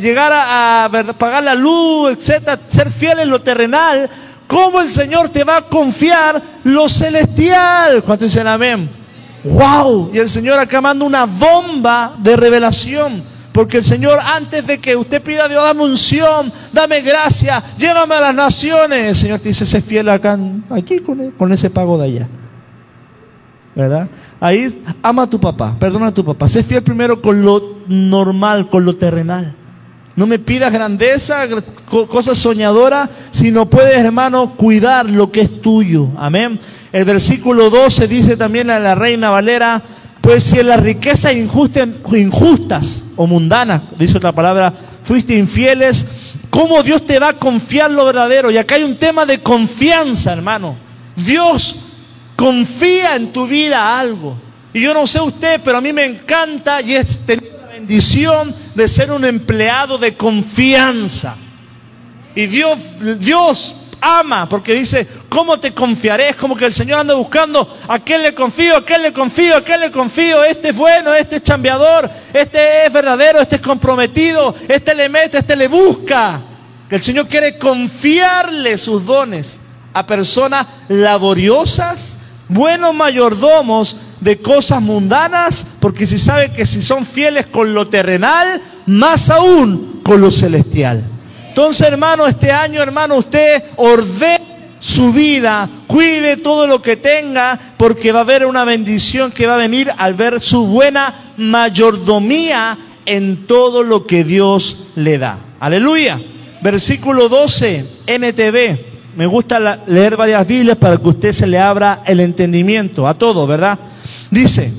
[0.00, 4.08] llegar a, pagar la luz, etcétera, ser fiel en lo terrenal,
[4.46, 8.02] ¿cómo el Señor te va a confiar lo celestial?
[8.02, 9.01] ¿Cuántos dicen amén?
[9.44, 10.10] ¡Wow!
[10.12, 13.32] Y el Señor acá manda una bomba de revelación.
[13.52, 18.14] Porque el Señor, antes de que usted pida a Dios, dame unción, dame gracia, llévame
[18.14, 20.38] a las naciones, el Señor te dice, sé fiel acá,
[20.70, 22.28] aquí con, ese pago de allá.
[23.74, 24.08] ¿Verdad?
[24.40, 26.48] Ahí ama a tu papá, perdona a tu papá.
[26.48, 29.54] Sé fiel primero con lo normal, con lo terrenal.
[30.16, 31.46] No me pidas grandeza,
[32.08, 36.08] cosas soñadoras, si no puedes, hermano, cuidar lo que es tuyo.
[36.16, 36.58] Amén.
[36.92, 39.82] El versículo 12 dice también a la reina Valera,
[40.20, 46.06] pues si en las riquezas injustas, o mundanas, dice otra palabra, fuiste infieles,
[46.50, 48.50] ¿cómo Dios te va a confiar lo verdadero?
[48.50, 50.76] Y acá hay un tema de confianza, hermano.
[51.16, 51.76] Dios
[52.36, 54.36] confía en tu vida algo.
[54.74, 58.54] Y yo no sé usted, pero a mí me encanta y es tener la bendición
[58.74, 61.36] de ser un empleado de confianza.
[62.34, 62.78] Y Dios,
[63.18, 66.30] Dios ama porque dice, ¿cómo te confiaré?
[66.30, 69.56] Es como que el Señor anda buscando a quién le confío, a quién le confío,
[69.56, 70.44] a quién le confío.
[70.44, 75.38] Este es bueno, este es chambeador, este es verdadero, este es comprometido, este le mete,
[75.38, 76.42] este le busca.
[76.90, 79.58] El Señor quiere confiarle sus dones
[79.94, 82.16] a personas laboriosas
[82.52, 88.62] buenos mayordomos de cosas mundanas, porque si sabe que si son fieles con lo terrenal,
[88.86, 91.11] más aún con lo celestial.
[91.52, 94.40] Entonces, hermano, este año, hermano, usted ordene
[94.80, 99.56] su vida, cuide todo lo que tenga, porque va a haber una bendición que va
[99.56, 105.40] a venir al ver su buena mayordomía en todo lo que Dios le da.
[105.60, 106.18] Aleluya.
[106.62, 108.86] Versículo 12, NTV.
[109.14, 113.46] Me gusta leer varias Biblias para que usted se le abra el entendimiento a todo,
[113.46, 113.78] ¿verdad?
[114.30, 114.72] Dice,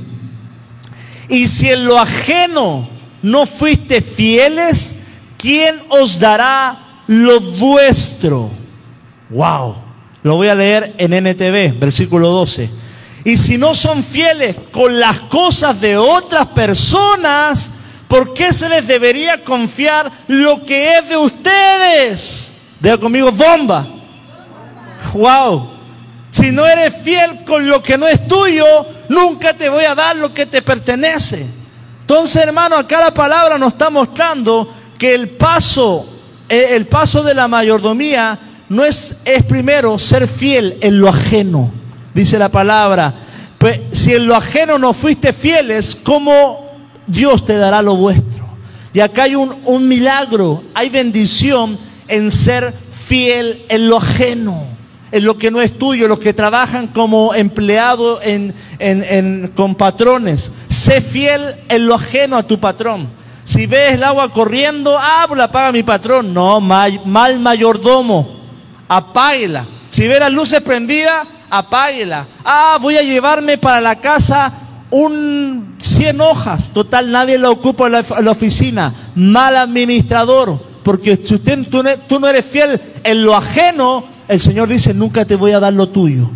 [1.29, 2.89] y si en lo ajeno
[3.21, 4.95] no fuiste fieles,
[5.43, 8.49] ¿quién os dará lo vuestro?
[9.29, 9.75] Wow.
[10.23, 12.69] Lo voy a leer en NTV, versículo 12.
[13.25, 17.69] Y si no son fieles con las cosas de otras personas,
[18.08, 22.53] ¿por qué se les debería confiar lo que es de ustedes?
[22.79, 23.86] Diga conmigo, bomba.
[25.13, 25.71] Wow.
[26.32, 28.65] Si no eres fiel con lo que no es tuyo,
[29.10, 31.45] nunca te voy a dar lo que te pertenece.
[31.99, 36.05] Entonces, hermano, acá la palabra nos está mostrando que el paso,
[36.47, 38.39] eh, el paso de la mayordomía
[38.69, 41.73] no es, es primero ser fiel en lo ajeno,
[42.13, 43.13] dice la palabra.
[43.57, 46.71] Pues si en lo ajeno no fuiste fieles, ¿cómo
[47.05, 48.45] Dios te dará lo vuestro?
[48.93, 54.67] Y acá hay un, un milagro, hay bendición en ser fiel en lo ajeno
[55.11, 58.21] en lo que no es tuyo, los que trabajan como empleados
[59.53, 60.51] con patrones.
[60.69, 63.21] Sé fiel en lo ajeno a tu patrón.
[63.43, 66.34] Si ves el agua corriendo, ah, pues la paga mi patrón.
[66.34, 68.39] No, mal, mal mayordomo.
[68.88, 69.65] Apáguela.
[69.89, 72.27] Si ves las luces prendidas, apáguela.
[72.43, 74.53] Ah, voy a llevarme para la casa
[74.89, 76.71] un 100 hojas.
[76.71, 77.93] Total, nadie la ocupa en
[78.25, 78.93] la, oficina.
[79.15, 80.73] Mal administrador.
[80.84, 81.67] Porque si usted,
[82.08, 85.73] tú no eres fiel en lo ajeno, el Señor dice, nunca te voy a dar
[85.73, 86.29] lo tuyo.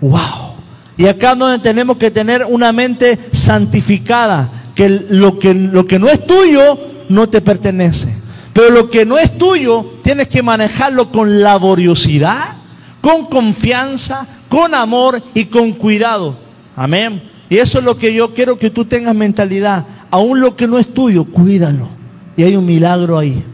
[0.00, 0.52] ¡Wow!
[0.96, 6.08] Y acá donde tenemos que tener una mente santificada, que lo que, lo que no
[6.08, 8.22] es tuyo no te pertenece.
[8.52, 12.56] Pero lo que no es tuyo, tienes que manejarlo con laboriosidad,
[13.00, 16.38] con confianza, con amor y con cuidado.
[16.76, 17.22] Amén.
[17.48, 19.86] Y eso es lo que yo quiero que tú tengas mentalidad.
[20.10, 21.88] Aún lo que no es tuyo, cuídalo.
[22.36, 23.44] Y hay un milagro ahí.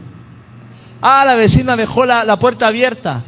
[1.01, 3.23] Ah, la vecina dejó la, la puerta abierta.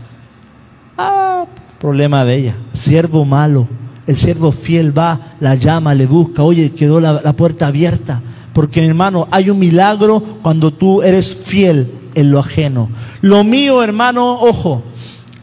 [0.97, 1.45] Ah,
[1.79, 2.55] problema de ella.
[2.73, 3.67] Siervo malo.
[4.11, 6.43] El siervo fiel va, la llama, le busca.
[6.43, 8.21] Oye, quedó la, puerta abierta.
[8.51, 12.89] Porque hermano, hay un milagro cuando tú eres fiel en lo ajeno.
[13.21, 14.83] Lo mío, hermano, ojo,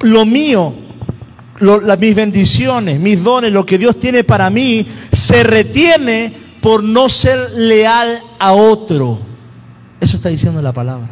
[0.03, 0.75] lo mío,
[1.99, 7.53] mis bendiciones, mis dones, lo que Dios tiene para mí, se retiene por no ser
[7.53, 9.19] leal a otro.
[9.99, 11.09] Eso está diciendo la palabra.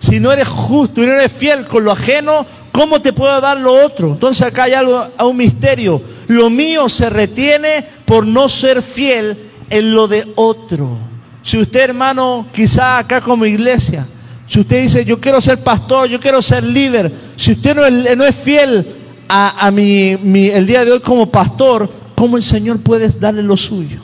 [0.00, 3.60] Si no eres justo y no eres fiel con lo ajeno, ¿cómo te puedo dar
[3.60, 4.08] lo otro?
[4.08, 6.15] Entonces acá hay algo, a un misterio.
[6.28, 9.36] Lo mío se retiene por no ser fiel
[9.70, 10.98] en lo de otro.
[11.42, 14.06] Si usted, hermano, quizá acá como iglesia,
[14.46, 18.16] si usted dice, yo quiero ser pastor, yo quiero ser líder, si usted no es,
[18.16, 18.96] no es fiel
[19.28, 20.12] a, mi,
[20.48, 24.00] el día de hoy como pastor, ¿cómo el Señor puede darle lo suyo?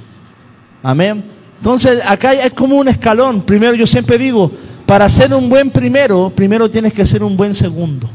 [0.83, 1.25] Amén.
[1.59, 3.43] Entonces, acá es como un escalón.
[3.43, 4.51] Primero, yo siempre digo,
[4.85, 8.11] para ser un buen primero, primero tienes que ser un buen segundo.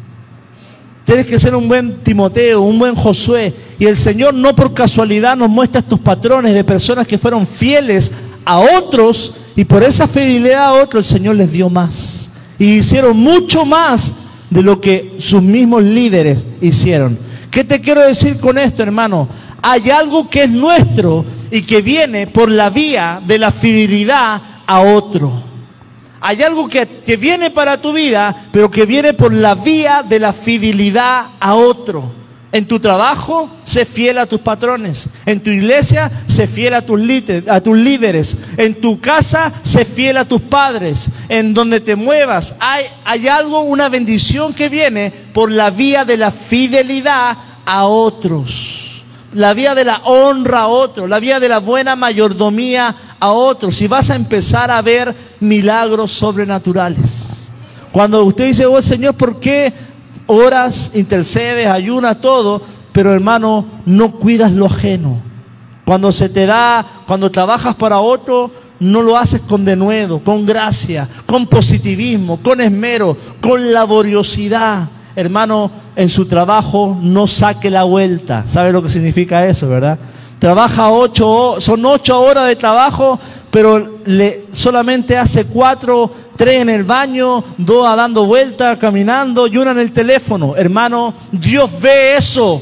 [1.07, 3.53] Tienes que ser un buen Timoteo, un buen Josué.
[3.79, 8.11] Y el Señor no por casualidad nos muestra estos patrones de personas que fueron fieles
[8.43, 12.29] a otros y por esa fidelidad a otros el Señor les dio más.
[12.59, 14.11] Y hicieron mucho más
[14.49, 17.17] de lo que sus mismos líderes hicieron.
[17.51, 19.29] ¿Qué te quiero decir con esto, hermano?
[19.61, 24.79] Hay algo que es nuestro y que viene por la vía de la fidelidad a
[24.81, 25.46] otro.
[26.19, 30.19] Hay algo que, que viene para tu vida, pero que viene por la vía de
[30.19, 32.17] la fidelidad a otro.
[32.51, 35.09] En tu trabajo, sé fiel a tus patrones.
[35.25, 36.99] En tu iglesia, sé fiel a tus,
[37.47, 38.37] a tus líderes.
[38.55, 41.09] En tu casa, sé fiel a tus padres.
[41.27, 46.17] En donde te muevas, hay, hay algo, una bendición que viene por la vía de
[46.17, 48.76] la fidelidad a otros.
[49.33, 51.09] La vía de la honra a otros.
[51.09, 53.81] La vía de la buena mayordomía a otros.
[53.81, 57.25] Y vas a empezar a ver milagros sobrenaturales.
[57.91, 59.73] Cuando usted dice, oh Señor, ¿por qué
[60.27, 62.61] oras, intercedes, ayunas, todo,
[62.91, 65.21] pero hermano, no cuidas lo ajeno.
[65.85, 71.07] Cuando se te da, cuando trabajas para otro, no lo haces con denuedo, con gracia,
[71.25, 74.89] con positivismo, con esmero, con laboriosidad.
[75.17, 78.43] Hermano, en su trabajo no saque la vuelta.
[78.47, 79.97] ¿Sabe lo que significa eso, verdad?
[80.37, 86.83] Trabaja ocho, son ocho horas de trabajo, pero le, solamente hace cuatro tres en el
[86.83, 90.55] baño, dos dando vueltas, caminando y una en el teléfono.
[90.55, 92.61] Hermano, Dios ve eso.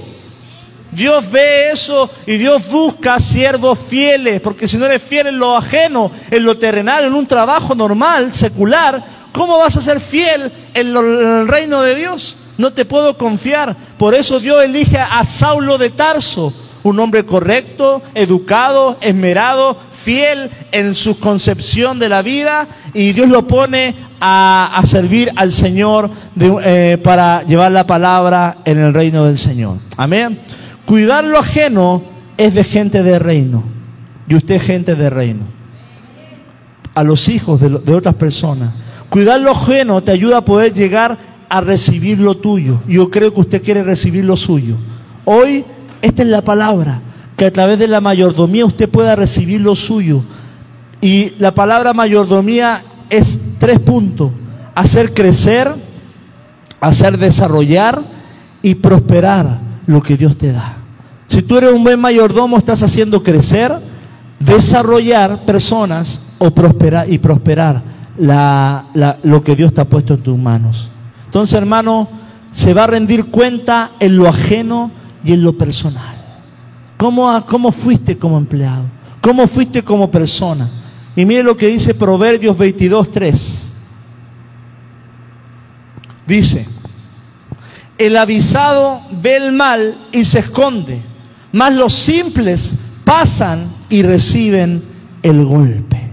[0.93, 5.57] Dios ve eso y Dios busca siervos fieles, porque si no eres fiel en lo
[5.57, 10.95] ajeno, en lo terrenal, en un trabajo normal, secular, ¿cómo vas a ser fiel en,
[10.95, 12.37] en el reino de Dios?
[12.57, 13.75] No te puedo confiar.
[13.97, 16.53] Por eso Dios elige a Saulo de Tarso
[16.85, 23.47] un hombre correcto, educado, esmerado, fiel en su concepción de la vida y Dios lo
[23.47, 29.79] pone a, servir al Señor eh, para llevar la palabra en el reino del Señor.
[29.97, 30.39] Amén.
[30.85, 32.03] Cuidar lo ajeno
[32.37, 33.63] es de gente de reino
[34.29, 35.47] y usted es gente de reino.
[36.93, 38.69] A los hijos de, de otras personas.
[39.09, 41.17] Cuidar lo ajeno te ayuda a poder llegar
[41.49, 42.81] a recibir lo tuyo.
[42.87, 44.75] Yo creo que usted quiere recibir lo suyo.
[45.25, 45.65] Hoy
[46.01, 47.01] esta es la palabra,
[47.35, 50.23] que a través de la mayordomía usted pueda recibir lo suyo.
[51.01, 54.31] Y la palabra mayordomía es tres puntos.
[54.75, 55.73] Hacer crecer,
[56.79, 58.01] hacer desarrollar
[58.61, 60.77] y prosperar lo que Dios te da.
[61.27, 63.73] Si tú eres un buen mayordomo, estás haciendo crecer,
[64.39, 67.81] desarrollar personas o prosperar y prosperar
[68.17, 70.91] lo que Dios te ha puesto en tus manos.
[71.35, 72.07] Entonces, hermano,
[72.49, 74.89] se va a rendir cuenta en lo ajeno
[75.21, 76.15] y en lo personal.
[76.95, 78.85] ¿Cómo, ¿Cómo fuiste como empleado?
[79.19, 80.69] ¿Cómo fuiste como persona?
[81.13, 83.73] Y mire lo que dice Proverbios 22, 3.
[86.25, 86.69] Dice,
[87.97, 91.01] el avisado ve el mal y se esconde,
[91.51, 94.81] mas los simples pasan y reciben
[95.21, 96.11] el golpe.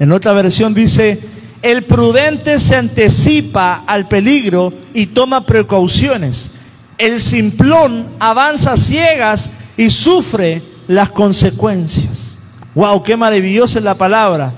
[0.00, 6.50] En otra versión dice, el prudente se anticipa al peligro y toma precauciones,
[6.98, 12.38] el simplón avanza ciegas y sufre las consecuencias.
[12.74, 14.52] Wow, qué maravillosa es la palabra.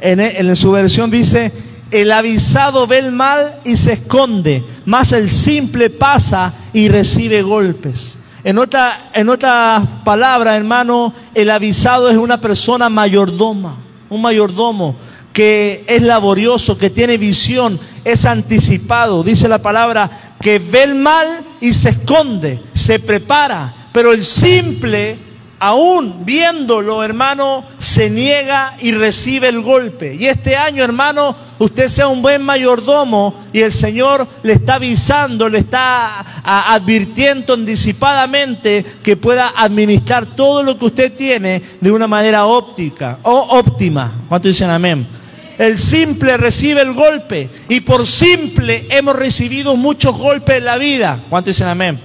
[0.00, 1.52] En, en, su versión dice,
[1.90, 8.18] el avisado ve el mal y se esconde, mas el simple pasa y recibe golpes.
[8.44, 14.96] En otra, en otra palabra, hermano, el avisado es una persona mayordoma, un mayordomo
[15.36, 19.22] que es laborioso, que tiene visión, es anticipado.
[19.22, 25.18] Dice la palabra que ve el mal y se esconde, se prepara, pero el simple,
[25.58, 30.14] aún viéndolo, hermano, se niega y recibe el golpe.
[30.14, 35.50] Y este año, hermano, usted sea un buen mayordomo y el Señor le está avisando,
[35.50, 42.46] le está advirtiendo anticipadamente que pueda administrar todo lo que usted tiene de una manera
[42.46, 44.24] óptica o óptima.
[44.30, 45.25] ¿Cuánto dicen amén?
[45.58, 51.24] El simple recibe el golpe y por simple hemos recibido muchos golpes en la vida.
[51.28, 52.00] ¿Cuánto dicen amén?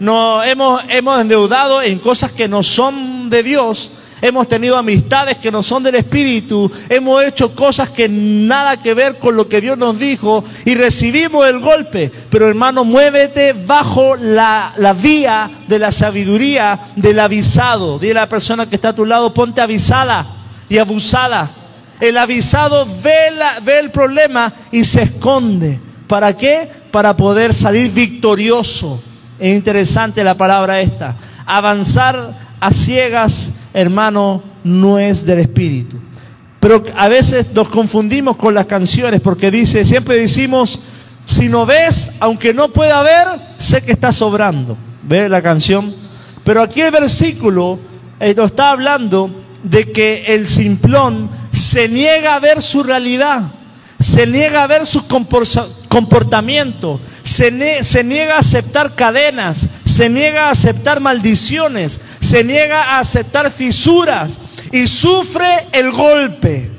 [0.00, 3.90] Nos hemos, hemos endeudado en cosas que no son de Dios
[4.26, 9.18] hemos tenido amistades que no son del Espíritu, hemos hecho cosas que nada que ver
[9.18, 12.10] con lo que Dios nos dijo y recibimos el golpe.
[12.30, 17.98] Pero hermano, muévete bajo la, vía de la sabiduría del avisado.
[17.98, 20.26] Dile a la persona que está a tu lado, ponte avisada
[20.70, 21.50] y abusada.
[22.00, 25.80] El avisado ve, la, ve el problema y se esconde.
[26.06, 26.68] ¿Para qué?
[26.90, 29.02] Para poder salir victorioso.
[29.38, 31.16] Es interesante la palabra esta.
[31.46, 35.98] Avanzar a ciegas hermano, no es del Espíritu.
[36.60, 40.80] Pero a veces nos confundimos con las canciones porque dice, siempre decimos,
[41.26, 43.28] si no ves, aunque no pueda ver,
[43.58, 44.78] sé que está sobrando.
[45.02, 45.94] ¿Ve la canción?
[46.44, 47.78] Pero aquí el versículo
[48.20, 51.28] eh, nos está hablando de que el simplón
[51.74, 53.50] se niega a ver su realidad,
[53.98, 55.08] se niega a ver su
[55.88, 63.00] comportamiento, se, se niega a aceptar cadenas, se niega a aceptar maldiciones, se niega a
[63.00, 64.38] aceptar fisuras
[64.70, 66.70] y sufre el golpe,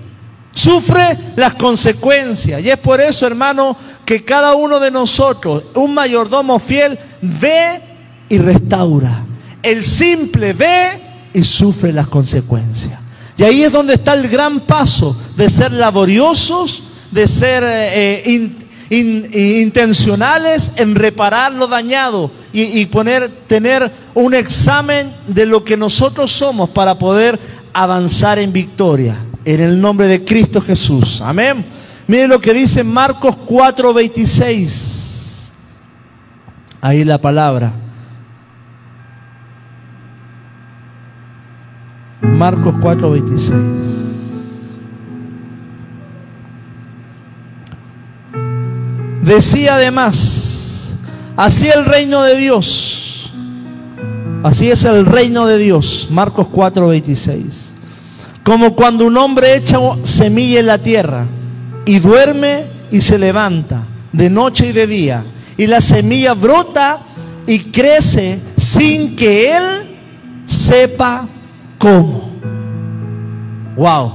[0.54, 2.64] sufre las consecuencias.
[2.64, 7.82] Y es por eso, hermano, que cada uno de nosotros, un mayordomo fiel, ve
[8.30, 9.26] y restaura.
[9.62, 11.02] El simple ve
[11.34, 13.05] y sufre las consecuencias.
[13.38, 18.50] Y ahí es donde está el gran paso de ser laboriosos, de ser eh, eh,
[18.90, 26.70] intencionales en reparar lo dañado y, poner, tener un examen de lo que nosotros somos
[26.70, 27.40] para poder
[27.74, 29.18] avanzar en victoria.
[29.44, 31.22] En el nombre de Cristo Jesús.
[31.22, 31.66] Amén.
[32.08, 35.52] Miren lo que dice Marcos 4:26.
[36.82, 37.74] Ahí la palabra.
[42.34, 43.54] Marcos 4:26.
[49.24, 50.96] Decía además,
[51.36, 53.32] así el reino de Dios,
[54.44, 57.74] así es el reino de Dios, Marcos 4:26,
[58.44, 61.26] como cuando un hombre echa semilla en la tierra
[61.86, 65.26] y duerme y se levanta de noche y de día,
[65.58, 67.02] y la semilla brota
[67.48, 69.98] y crece sin que él
[70.46, 71.28] sepa
[71.78, 72.32] cómo.
[73.76, 74.14] Wow.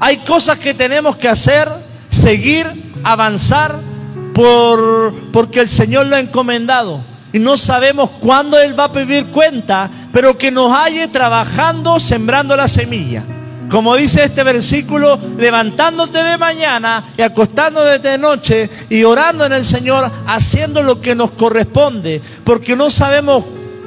[0.00, 1.68] Hay cosas que tenemos que hacer,
[2.10, 2.66] seguir,
[3.04, 3.78] avanzar
[4.34, 7.04] por, porque el Señor lo ha encomendado.
[7.32, 12.56] Y no sabemos cuándo Él va a pedir cuenta, pero que nos halle trabajando, sembrando
[12.56, 13.24] la semilla.
[13.70, 19.64] Como dice este versículo, levantándote de mañana y acostándote de noche y orando en el
[19.64, 23.44] Señor, haciendo lo que nos corresponde, porque no sabemos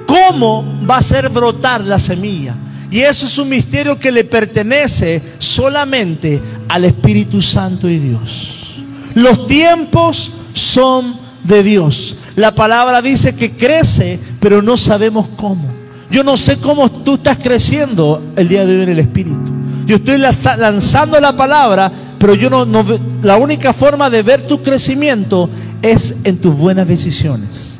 [0.07, 2.55] cómo va a ser brotar la semilla.
[2.91, 8.75] Y eso es un misterio que le pertenece solamente al Espíritu Santo y Dios.
[9.15, 12.17] Los tiempos son de Dios.
[12.35, 15.73] La palabra dice que crece, pero no sabemos cómo.
[16.11, 19.51] Yo no sé cómo tú estás creciendo el día de hoy en el Espíritu.
[19.85, 22.65] Yo estoy lanzando la palabra, pero yo no,
[23.21, 25.49] la única forma de ver tu crecimiento
[25.81, 27.74] es en tus buenas decisiones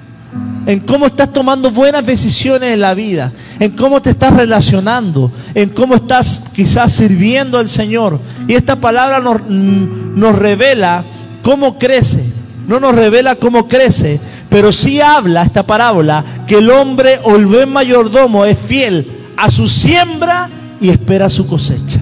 [0.66, 5.70] en cómo estás tomando buenas decisiones en la vida, en cómo te estás relacionando, en
[5.70, 8.20] cómo estás quizás sirviendo al Señor.
[8.48, 11.06] Y esta palabra nos, nos revela
[11.44, 12.24] cómo crece.
[12.68, 17.46] No nos revela cómo crece, pero sí habla esta parábola que el hombre o el
[17.46, 20.50] buen mayordomo es fiel a su siembra
[20.82, 22.00] y espera su cosecha.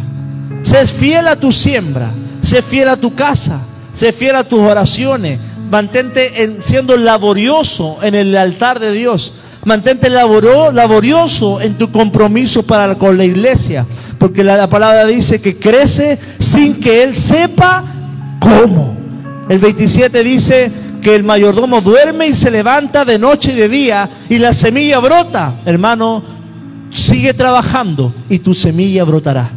[0.62, 3.60] Sé fiel a tu siembra, sé fiel a tu casa,
[3.92, 5.40] sé fiel a tus oraciones,
[5.74, 9.34] mantente siendo laborioso en el altar de Dios.
[9.66, 13.88] Mantente laborioso en tu compromiso para con la iglesia,
[14.20, 17.84] porque la palabra dice que crece sin que él sepa
[18.40, 18.96] cómo.
[19.50, 24.08] El 27 dice que el mayordomo duerme y se levanta de noche y de día
[24.30, 25.56] y la semilla brota.
[25.66, 26.24] Hermano,
[26.92, 29.50] sigue trabajando y tu semilla brotará.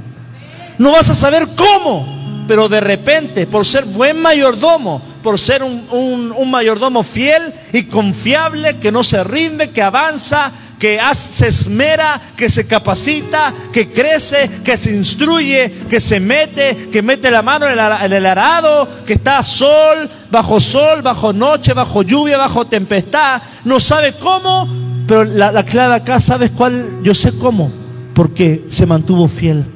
[0.78, 6.33] No vas a saber cómo, pero de repente, por ser buen mayordomo, por ser un,
[6.37, 12.49] un mayordomo fiel y confiable, que no se rinde, que avanza, que se esmera, que
[12.49, 18.12] se capacita, que crece, que se instruye, que se mete, que mete la mano en
[18.12, 23.43] el arado, que está sol, bajo sol, bajo noche, bajo lluvia, bajo tempestad.
[23.64, 24.68] No sabe cómo,
[25.09, 27.01] pero la, la clave acá, ¿sabes cuál?
[27.03, 27.72] Yo sé cómo,
[28.14, 29.66] porque se mantuvo fiel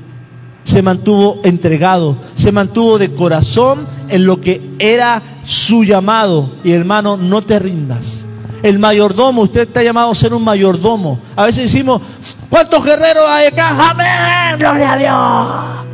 [0.70, 6.50] se mantuvo entregado, se mantuvo de corazón en lo que era su llamado.
[6.64, 8.26] Y hermano, no te rindas.
[8.62, 11.20] El mayordomo, usted está llamado a ser un mayordomo.
[11.36, 12.00] A veces decimos,
[12.48, 13.90] ¿cuántos guerreros hay acá?
[13.90, 15.86] Amén, gloria a Dios.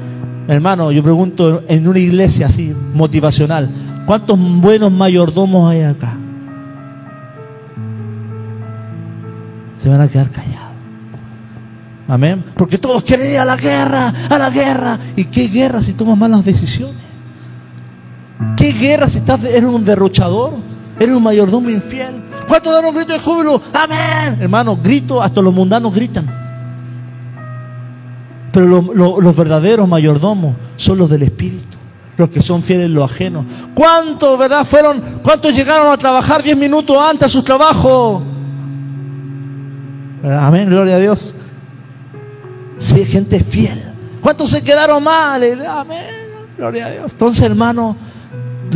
[0.49, 3.68] Hermano, yo pregunto en una iglesia así, motivacional,
[4.07, 6.16] ¿cuántos buenos mayordomos hay acá?
[9.78, 10.66] Se van a quedar callados.
[12.09, 12.45] Amén.
[12.57, 14.99] Porque todos quieren ir a la guerra, a la guerra.
[15.17, 17.03] ¿Y qué guerra si tomas malas decisiones?
[18.57, 20.55] ¿Qué guerra si estás, eres un derrochador?
[20.99, 22.23] ¿Eres un mayordomo infiel?
[22.49, 23.61] ¿Cuántos dan un grito de júbilo?
[23.73, 24.39] Amén.
[24.41, 26.27] Hermano, grito, hasta los mundanos gritan.
[28.53, 31.77] Pero los verdaderos mayordomos son los del Espíritu.
[32.17, 33.45] Los que son fieles en lo ajeno.
[33.75, 35.03] ¿Cuántos, verdad, fueron?
[35.23, 38.23] ¿Cuántos llegaron a trabajar diez minutos antes a su trabajo?
[40.25, 41.35] Amén, gloria a Dios.
[42.79, 43.83] Si hay gente fiel.
[44.20, 45.43] ¿Cuántos se quedaron mal?
[45.66, 46.07] Amén,
[46.59, 47.12] gloria a Dios.
[47.12, 47.97] Entonces, hermano,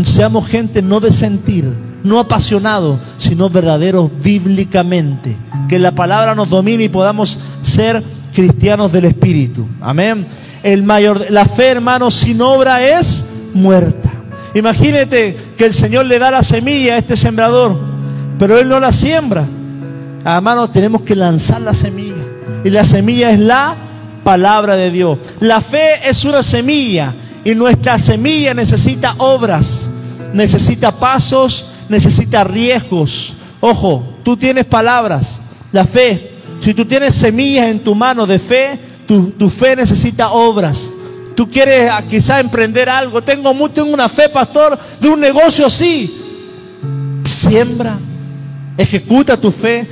[0.04, 1.64] seamos gente no de sentir,
[2.04, 5.36] no apasionado, sino verdaderos bíblicamente.
[5.68, 9.66] Que la palabra nos domine y podamos ser cristianos del Espíritu.
[9.80, 10.26] Amén.
[10.62, 14.10] El mayor, la fe, hermano, sin obra es muerta.
[14.54, 17.78] Imagínate que el Señor le da la semilla a este sembrador,
[18.38, 19.46] pero él no la siembra.
[20.24, 22.22] Hermano, tenemos que lanzar la semilla.
[22.64, 23.76] Y la semilla es la
[24.24, 25.18] palabra de Dios.
[25.40, 27.14] La fe es una semilla
[27.44, 29.88] y nuestra semilla necesita obras,
[30.32, 33.34] necesita pasos, necesita riesgos.
[33.60, 35.40] Ojo, tú tienes palabras,
[35.72, 36.38] la fe.
[36.60, 40.90] Si tú tienes semillas en tu mano de fe, tu, fe necesita obras.
[41.34, 43.22] Tú quieres ah, quizá emprender algo.
[43.22, 46.16] Tengo, tengo una fe, pastor, de un negocio así.
[47.24, 47.96] Siembra,
[48.76, 49.88] ejecuta tu fe,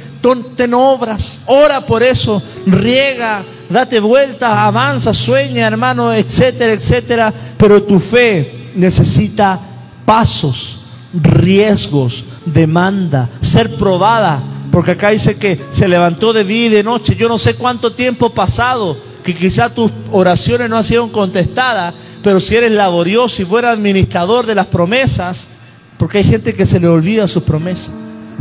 [0.57, 7.33] ten obras, ora por eso, riega, date vuelta, avanza, sueña, hermano, etcétera, etcétera.
[7.57, 9.59] Pero tu fe necesita
[10.05, 10.81] pasos
[11.13, 14.43] riesgos, demanda, ser probada.
[14.71, 17.17] Porque acá dice que se levantó de día y de noche.
[17.17, 22.41] Yo no sé cuánto tiempo pasado, que quizás tus oraciones no han sido contestadas, pero
[22.41, 25.49] si eres laborioso y fuera administrador de las promesas,
[25.97, 27.91] porque hay gente que se le olvida sus promesas.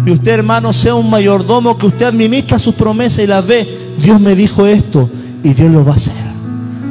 [0.06, 3.96] Y usted, hermano, sea un mayordomo que usted administra sus promesas y las ve.
[3.98, 5.10] Dios me dijo esto
[5.48, 6.14] y Dios lo va a hacer.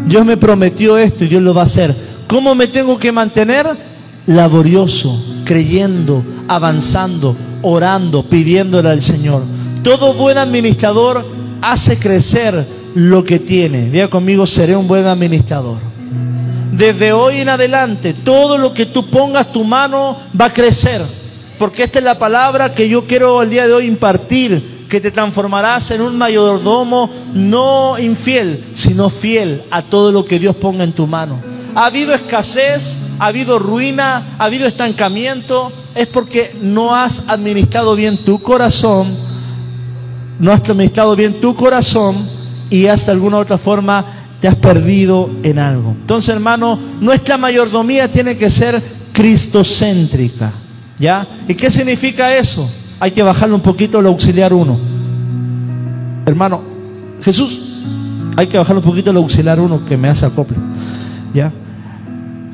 [0.07, 1.95] Dios me prometió esto y Dios lo va a hacer.
[2.27, 3.67] ¿Cómo me tengo que mantener?
[4.25, 9.43] Laborioso, creyendo, avanzando, orando, pidiéndole al Señor.
[9.83, 11.27] Todo buen administrador
[11.61, 13.91] hace crecer lo que tiene.
[13.91, 15.77] Diga conmigo, seré un buen administrador.
[16.73, 21.03] Desde hoy en adelante, todo lo que tú pongas tu mano va a crecer.
[21.59, 25.11] Porque esta es la palabra que yo quiero el día de hoy impartir, que te
[25.11, 30.93] transformarás en un mayordomo no infiel, sino fiel a todo lo que Dios ponga en
[30.93, 31.43] tu mano.
[31.75, 38.19] Ha habido escasez, ha habido ruina, ha habido estancamiento, es porque no has administrado bien
[38.19, 39.15] tu corazón,
[40.39, 42.17] no has administrado bien tu corazón
[42.71, 44.05] y hasta alguna otra forma
[44.41, 45.91] te has perdido en algo.
[45.91, 48.83] Entonces, hermano, nuestra mayordomía tiene que ser
[49.13, 50.53] cristocéntrica.
[50.99, 51.27] ¿Ya?
[51.47, 52.71] ¿Y qué significa eso?
[52.99, 54.79] Hay que bajarle un poquito el auxiliar uno.
[56.25, 56.63] Hermano,
[57.23, 57.61] Jesús,
[58.37, 60.57] hay que bajarle un poquito el auxiliar uno que me hace acople.
[61.35, 61.53] ¿Ya?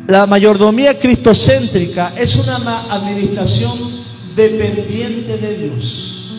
[0.06, 2.56] La mayordomía cristocéntrica es una
[2.92, 3.78] administración
[4.34, 6.34] dependiente de Dios.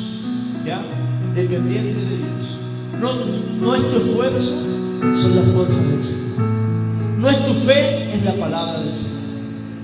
[0.66, 0.82] ¿Ya?
[1.34, 2.58] Dependiente de Dios.
[3.00, 3.14] No,
[3.62, 4.54] no es tu esfuerzo,
[5.16, 6.40] son las fuerzas del Señor.
[7.18, 9.24] No es tu fe, es la palabra del Señor.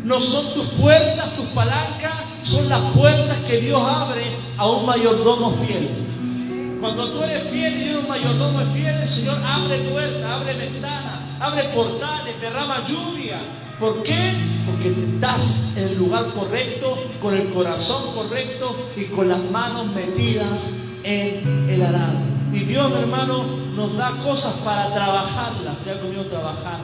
[0.06, 2.14] No son tus puertas, tus palancas,
[2.44, 4.24] son las puertas que Dios abre
[4.58, 6.78] a un mayordomo fiel.
[6.80, 11.20] Cuando tú eres fiel y un mayordomo es fiel, el Señor abre puertas, abre ventanas,
[11.40, 13.40] abre portales, derrama lluvia,
[13.80, 14.34] ¿Por qué?
[14.66, 20.72] Porque estás en el lugar correcto, con el corazón correcto y con las manos metidas
[21.04, 22.20] en el arado.
[22.52, 25.86] Y Dios, hermano, nos da cosas para trabajarlas.
[25.86, 26.80] Ya conmigo trabajar.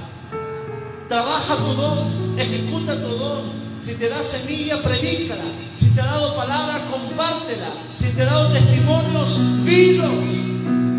[1.10, 3.65] Trabaja tu don, ejecuta tu don.
[3.86, 5.44] Si te da semilla, predícala.
[5.76, 7.72] Si te ha dado palabra, compártela.
[7.96, 10.10] Si te ha dado testimonios, dilos.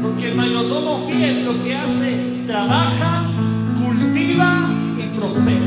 [0.03, 3.24] Porque el mayordomo fiel lo que hace, trabaja,
[3.76, 5.66] cultiva y prospera.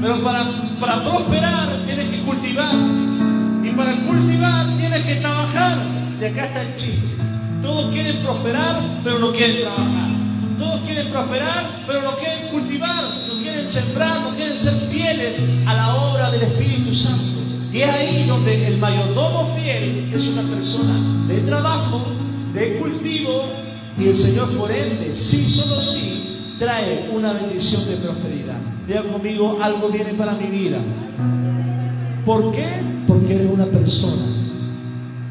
[0.00, 2.76] Pero para, para prosperar tienes que cultivar.
[3.62, 5.76] Y para cultivar tienes que trabajar.
[6.18, 7.08] Y acá está el chiste.
[7.60, 10.10] Todos quieren prosperar, pero no quieren trabajar.
[10.56, 13.04] Todos quieren prosperar, pero no quieren cultivar,
[13.60, 17.40] quieren sembrar, quieren ser fieles a la obra del Espíritu Santo.
[17.72, 20.94] Y es ahí donde el mayordomo fiel es una persona
[21.28, 22.06] de trabajo,
[22.54, 23.44] de cultivo,
[23.98, 28.56] y el Señor por ende, sí, solo sí, trae una bendición de prosperidad.
[28.86, 30.78] Diga conmigo, algo viene para mi vida.
[32.24, 32.66] ¿Por qué?
[33.06, 34.24] Porque eres una persona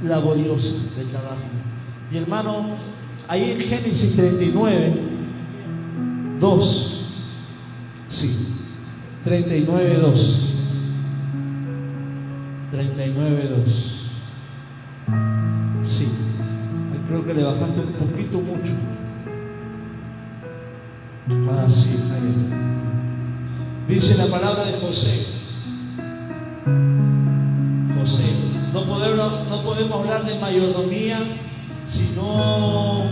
[0.04, 1.38] laboriosa del trabajo.
[2.12, 2.76] Mi hermano,
[3.28, 4.94] ahí en Génesis 39,
[6.40, 6.99] 2,
[8.10, 8.55] sí,
[9.24, 10.49] 39, 2.
[12.72, 14.10] 39, 2.
[15.84, 16.07] Sí,
[17.07, 18.74] creo que le bajaste un poquito mucho.
[21.51, 22.49] Ah, sí, ahí.
[23.88, 25.26] Dice la palabra de José.
[27.97, 28.34] José.
[28.74, 31.20] No podemos hablar de mayordomía
[31.84, 33.03] si no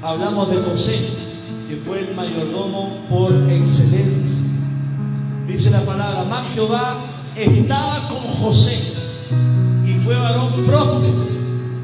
[0.00, 1.33] hablamos de José,
[1.68, 4.40] que fue el mayordomo por excelencia.
[5.46, 6.98] Dice la palabra, más Jehová
[7.36, 8.78] estaba con José
[9.86, 11.28] y fue varón próspero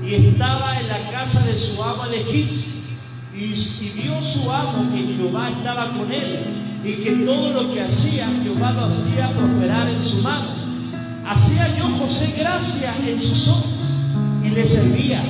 [0.04, 2.68] y estaba en la casa de su amo el egipcio.
[3.34, 7.82] Y, y vio su amo que Jehová estaba con él y que todo lo que
[7.82, 10.46] hacía Jehová lo hacía prosperar en su mano.
[11.26, 13.74] Hacía yo José gracia en sus ojos
[14.42, 15.22] y le servía.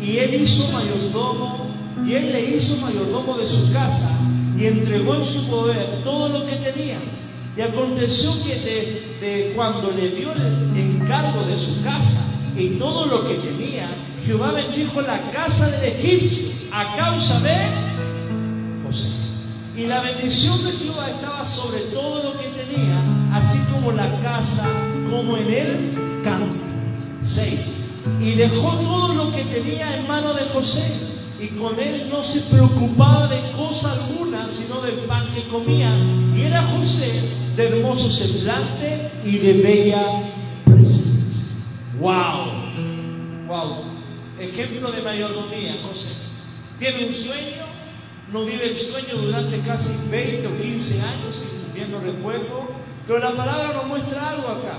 [0.00, 1.66] Y él hizo mayordomo,
[2.04, 4.10] y él le hizo mayordomo de su casa
[4.58, 6.98] y entregó en su poder todo lo que tenía.
[7.56, 8.54] Y aconteció que
[9.20, 12.20] de, cuando le dio el encargo de su casa
[12.56, 13.88] y todo lo que tenía,
[14.24, 17.56] Jehová bendijo la casa del egipcio a causa de
[18.84, 19.08] José.
[19.76, 22.98] Y la bendición de Jehová estaba sobre todo lo que tenía,
[23.32, 24.64] así como la casa,
[25.10, 26.54] como en el campo.
[27.22, 27.74] 6.
[28.20, 31.11] Y dejó todo lo que tenía en mano de José.
[31.42, 35.92] Y con él no se preocupaba de cosa alguna, sino del pan que comía.
[36.36, 37.20] Y era José
[37.56, 40.04] de hermoso semblante y de bella
[40.64, 41.56] presencia.
[41.98, 43.48] ¡Wow!
[43.48, 43.76] ¡Wow!
[44.38, 46.10] Ejemplo de mayordomía, José.
[46.78, 47.66] Tiene un sueño,
[48.32, 51.42] no vive el sueño durante casi 20 o 15 años,
[51.74, 52.68] bien no recuerdo,
[53.04, 54.78] pero la palabra nos muestra algo acá,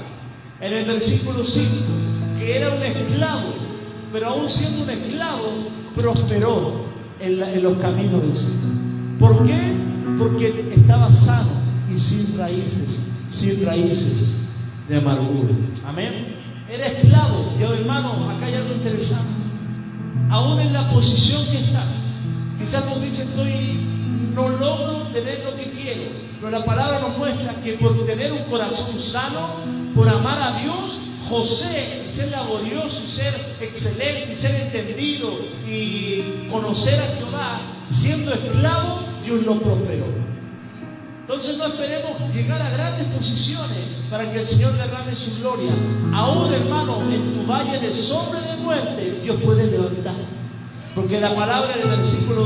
[0.62, 1.68] en el versículo 5,
[2.40, 3.54] que era un esclavo,
[4.14, 6.86] pero aún siendo un esclavo, prosperó
[7.20, 9.20] en, los caminos del Señor.
[9.20, 9.74] ¿Por qué?
[10.18, 11.52] Porque estaba sano
[11.94, 14.42] y sin raíces, sin raíces
[14.88, 15.54] de amargura.
[15.86, 16.36] Amén.
[16.70, 17.54] Era esclavo.
[17.60, 19.34] Y hermano, acá hay algo interesante.
[20.30, 22.16] Aún en la posición que estás,
[22.60, 23.80] quizás tú dices, estoy,
[24.34, 26.02] no logro tener lo que quiero.
[26.40, 29.50] Pero la palabra nos muestra que por tener un corazón sano,
[29.96, 36.48] por amar a Dios, José, y ser laborioso, y ser excelente, y ser entendido, y
[36.50, 40.06] conocer a Jehová, siendo esclavo, Dios lo prosperó.
[41.22, 43.78] Entonces no esperemos llegar a grandes posiciones
[44.10, 45.72] para que el Señor derrame su gloria.
[46.14, 50.16] Aún, hermano, en tu valle de sombra de muerte, Dios puede levantar.
[50.94, 52.46] Porque la palabra en el versículo,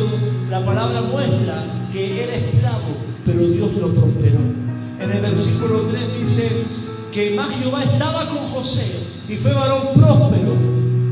[0.49, 4.39] la palabra muestra que era esclavo, pero Dios lo prosperó.
[4.99, 6.65] En el versículo 3 dice
[7.17, 8.93] que más Jehová estaba con José
[9.27, 10.53] y fue varón próspero.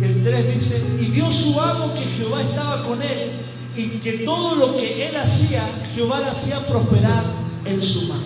[0.03, 3.31] El 3 dice, y vio su amo que Jehová estaba con él
[3.75, 7.23] y que todo lo que él hacía, Jehová le hacía prosperar
[7.65, 8.21] en su mano.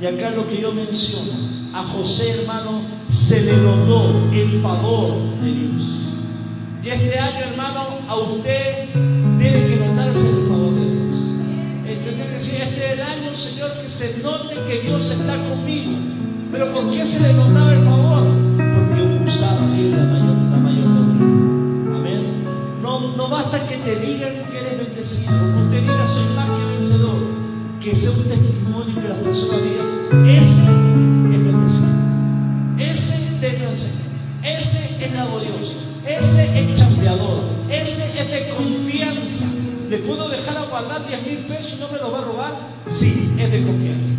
[0.00, 1.60] Y acá lo que yo menciono.
[1.74, 5.82] A José, hermano, se le notó el favor de Dios.
[6.82, 8.88] Y este año, hermano, a usted
[9.38, 11.16] tiene que notarse el favor de Dios.
[11.98, 15.36] Usted tiene que decir, este es el año, Señor, que se note que Dios está
[15.36, 16.09] conmigo.
[16.52, 18.24] Pero ¿por qué se le notaba el favor?
[18.56, 21.96] Porque usaba bien la, mayor, la mayordomía.
[21.96, 22.44] Amén.
[22.82, 25.32] No, no basta que te digan que eres bendecido.
[25.64, 27.20] Usted diga, soy más que vencedor.
[27.80, 30.62] Que sea un testimonio que las personas digan, ese
[31.32, 31.90] es bendecido.
[32.78, 33.14] Ese
[33.66, 34.00] al Señor.
[34.42, 35.74] Ese es laborioso.
[36.04, 37.44] Ese es chambeador.
[37.70, 39.44] Ese es de confianza.
[39.88, 42.52] ¿Le puedo dejar a guardar 10 mil pesos y no me lo va a robar?
[42.86, 44.09] Sí, es de confianza.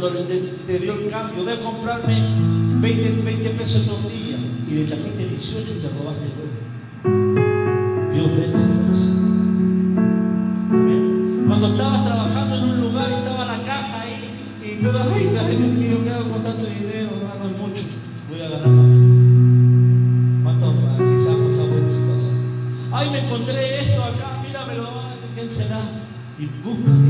[0.00, 1.44] Cuando te, dio el cambio.
[1.44, 2.14] de comprarme
[2.80, 6.32] 20, 20 pesos de tortilla y le trajiste 18 y te robaste el
[8.14, 8.46] Dios ve.
[11.46, 14.30] Cuando estabas trabajando en un lugar y estaba la caja ahí
[14.64, 17.10] y tú, ay, ay, Dios mío, ¿qué hago con tanto dinero?
[17.20, 17.82] No, no es mucho.
[18.30, 18.80] Voy a ganar para
[20.42, 22.34] ¿Cuántos quizás pasamos en situación?
[22.92, 24.88] Ay, me encontré esto acá, míramelo,
[25.34, 25.82] ¿quién será?
[26.38, 27.01] Y busca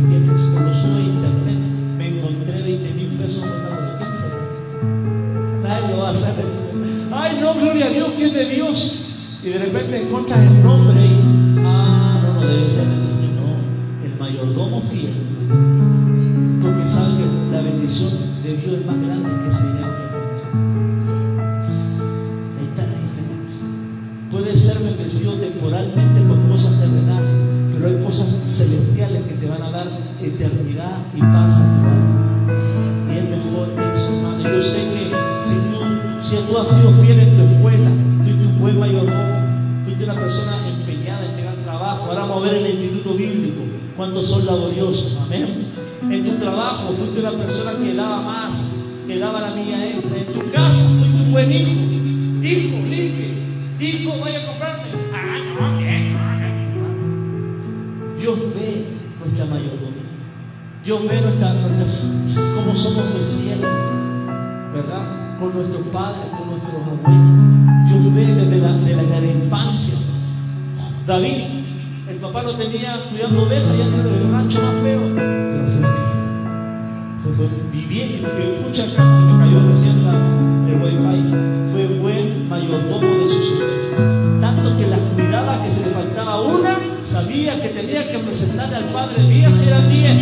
[9.45, 13.57] Y de repente encuentras el nombre y, ah, no, no debe ser el Señor,
[14.05, 15.32] el mayordomo fiel.
[88.53, 90.13] Presentarle al Padre 10 eran 10,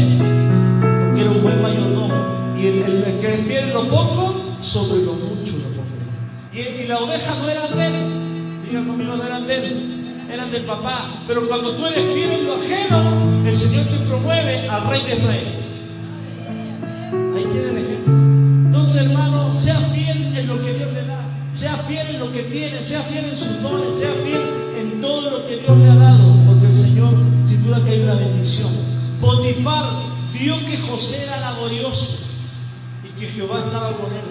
[1.05, 2.15] porque era un buen mayordomo.
[2.57, 6.57] Y el, que refiere lo poco, sobre lo mucho lo.
[6.57, 10.63] Y, la oveja no era de él, diga conmigo, no eran de él, eran del
[10.65, 11.25] papá.
[11.27, 15.15] Pero cuando tú eres fiel en lo ajeno, el Señor te promueve al Rey de
[15.15, 15.57] Rey.
[17.35, 18.15] Ahí tiene el ejemplo.
[18.67, 21.21] Entonces, hermano, sea fiel en lo que Dios le da.
[21.53, 24.43] Sea fiel en lo que tiene, sea fiel en sus dones, sea fiel
[24.77, 26.50] en todo lo que Dios le ha dado
[27.79, 28.73] que hay una bendición.
[29.21, 30.03] Potifar
[30.33, 32.19] vio que José era laborioso
[33.05, 34.25] y que Jehová estaba con él.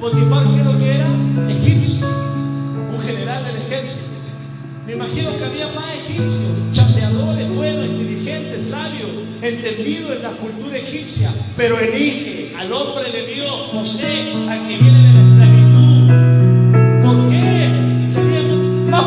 [0.00, 1.08] Potifar, ¿qué es lo que era?
[1.48, 4.06] Egipcio, un general del ejército.
[4.86, 9.10] Me imagino que había más egipcios, chambeadores, buenos, inteligentes, sabios,
[9.42, 15.08] entendidos en la cultura egipcia, pero elige al hombre le dio José, al que viene
[15.08, 16.06] de la esclavitud.
[17.04, 18.10] ¿Por qué?
[18.10, 18.42] Sería
[18.88, 19.04] más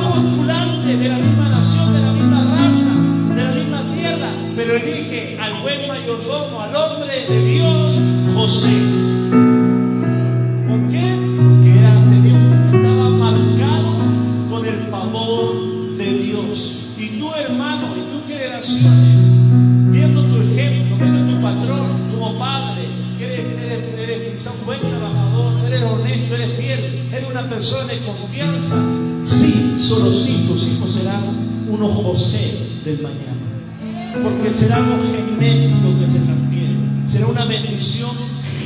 [24.70, 28.76] buen trabajador, eres honesto, eres fiel, eres una persona de confianza,
[29.24, 34.22] sí, solo sí, tus hijos serán unos José del mañana.
[34.22, 34.98] Porque será algo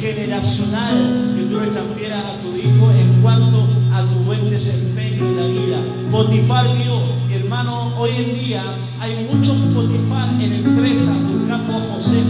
[0.03, 5.37] generacional que tú le transfieras a tu hijo en cuanto a tu buen desempeño en
[5.37, 5.77] la vida.
[6.11, 8.63] Potifar Dios, hermano, hoy en día
[8.99, 12.21] hay muchos Potifar en empresas buscando a José,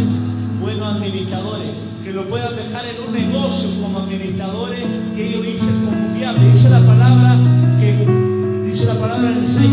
[0.62, 1.72] buenos administradores,
[2.04, 6.54] que lo puedan dejar en un negocio como administradores que ellos dicen confiables.
[6.54, 7.40] Dice la palabra
[7.80, 9.70] que dice la palabra en el 6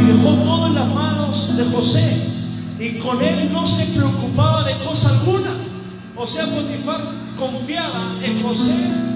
[0.00, 2.31] y dejó todo en las manos de José.
[2.82, 5.52] Y con él no se preocupaba de cosa alguna.
[6.16, 7.00] O sea, Potifar
[7.38, 8.74] confiaba en José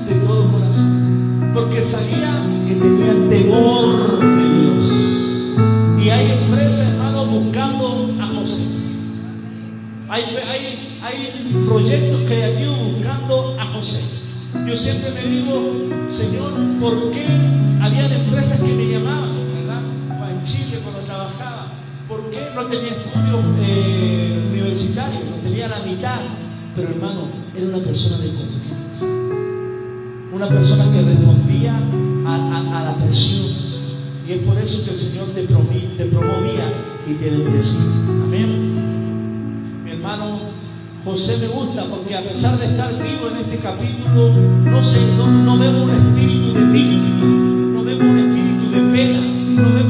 [0.08, 1.50] de todo corazón.
[1.52, 6.04] Porque sabía que tenía temor de Dios.
[6.06, 8.62] Y hay empresas, hermano, buscando a José.
[10.10, 13.98] Hay, hay, hay proyectos creativos buscando a José.
[14.64, 17.26] Yo siempre me digo, Señor, ¿por qué
[17.82, 19.25] había empresas que me llamaban?
[22.66, 25.22] No tenía estudios eh, universitarios?
[25.30, 26.20] No tenía la mitad.
[26.74, 29.04] Pero hermano, era una persona de confianza.
[30.32, 33.46] Una persona que respondía a, la presión.
[34.28, 36.72] Y es por eso que el Señor te, te promovía
[37.06, 37.80] y te bendecía.
[38.24, 39.84] Amén.
[39.84, 40.40] Mi hermano
[41.04, 44.32] José me gusta porque a pesar de estar vivo en este capítulo,
[44.64, 49.20] no, sé, no, no vemos un espíritu de víctima, no vemos un espíritu de pena,
[49.62, 49.86] Lo vemos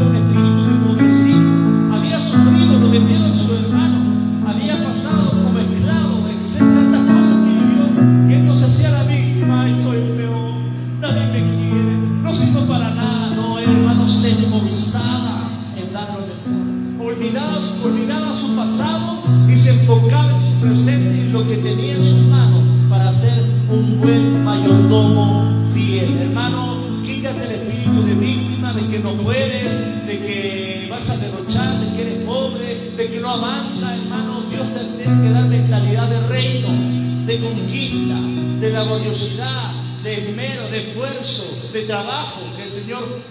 [41.86, 42.40] trabajo.
[42.56, 43.22] Que el Señor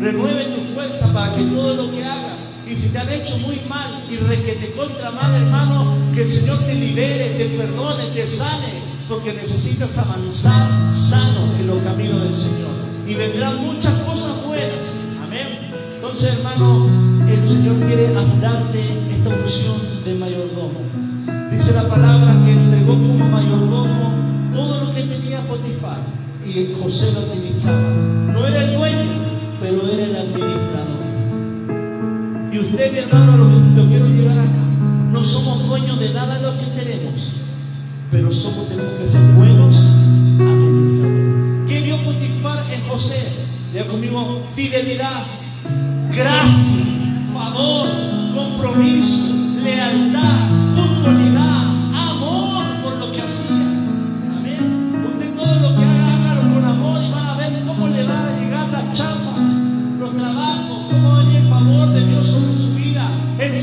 [0.00, 3.60] renueve tu fuerza para que todo lo que hagas y si te han hecho muy
[3.66, 8.82] mal y requete contra mal, hermano, que el Señor te libere, te perdone, te sane,
[9.08, 12.72] porque necesitas avanzar sano en los caminos del Señor.
[13.06, 15.00] Y vendrán muchas cosas buenas.
[15.22, 15.70] Amén.
[15.94, 16.86] Entonces, hermano,
[17.26, 18.80] el Señor quiere darte
[19.16, 20.80] esta unción de mayordomo.
[21.50, 24.12] Dice la palabra que entregó como mayordomo
[24.52, 27.78] todo lo que tenía Potifar y José lo administraba.
[28.32, 29.10] No era el dueño,
[29.60, 30.98] pero era el administrador.
[32.52, 34.64] Y usted, mi hermano, lo, quiero llegar acá.
[35.12, 37.32] No somos dueños de nada de lo que tenemos,
[38.10, 41.68] pero somos, tenemos que ser buenos administradores.
[41.68, 43.48] ¿Qué vio Potifar en José?
[43.74, 45.24] Ya conmigo, fidelidad,
[46.10, 46.84] gracia,
[47.34, 47.88] favor,
[48.34, 51.47] compromiso, lealtad, puntualidad,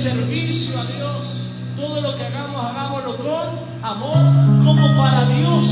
[0.05, 1.25] servicio a Dios.
[1.75, 3.47] Todo lo que hagamos, hagámoslo con
[3.81, 5.65] amor, como para Dios.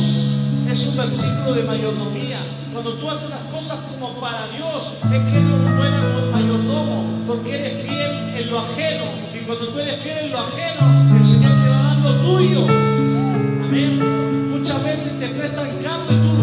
[0.67, 2.39] Es un versículo de mayordomía.
[2.73, 7.59] Cuando tú haces las cosas como para Dios, es que eres un buen mayordomo, porque
[7.59, 9.05] eres fiel en lo ajeno.
[9.35, 12.63] Y cuando tú eres fiel en lo ajeno, el Señor te va dando tuyo.
[12.65, 14.49] Amén.
[14.49, 16.33] Muchas veces te prestan carro y tú.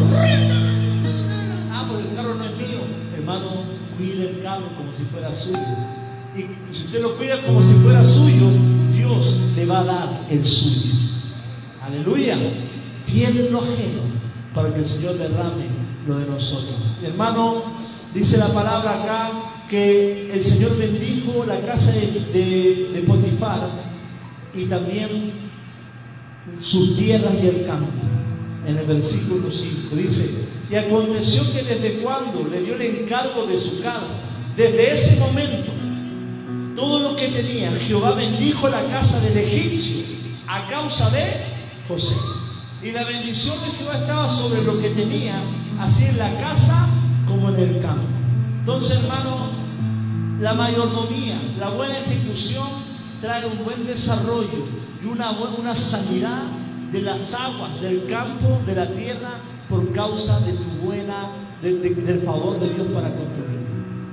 [1.72, 2.82] Ah, pues el carro no es mío.
[3.16, 3.64] Hermano,
[3.96, 5.99] cuide el carro como si fuera suyo.
[6.36, 8.46] Y si usted lo cuida como si fuera suyo,
[8.92, 10.92] Dios le va a dar el suyo.
[11.82, 12.38] Aleluya.
[13.04, 14.02] Fiel en lo ajeno
[14.54, 15.64] para que el Señor derrame
[16.06, 16.76] lo de nosotros.
[17.02, 17.64] Hermano,
[18.14, 23.70] dice la palabra acá que el Señor bendijo la casa de, de, de Potifar
[24.54, 25.32] y también
[26.60, 27.90] sus tierras y el campo.
[28.66, 33.58] En el versículo 5 dice, y aconteció que desde cuando le dio el encargo de
[33.58, 34.06] su casa,
[34.56, 35.72] desde ese momento,
[36.76, 40.04] todo lo que tenía, Jehová bendijo la casa del egipcio
[40.46, 41.44] a causa de
[41.88, 42.16] José.
[42.82, 45.40] Y la bendición de Jehová estaba sobre lo que tenía,
[45.78, 46.86] así en la casa
[47.28, 48.06] como en el campo.
[48.60, 49.50] Entonces, hermano,
[50.40, 52.66] la mayordomía, la buena ejecución
[53.20, 54.66] trae un buen desarrollo
[55.02, 56.42] y una, una sanidad
[56.90, 61.28] de las aguas del campo, de la tierra, por causa de tu buena,
[61.62, 63.60] de, de, del favor de Dios para con tu vida.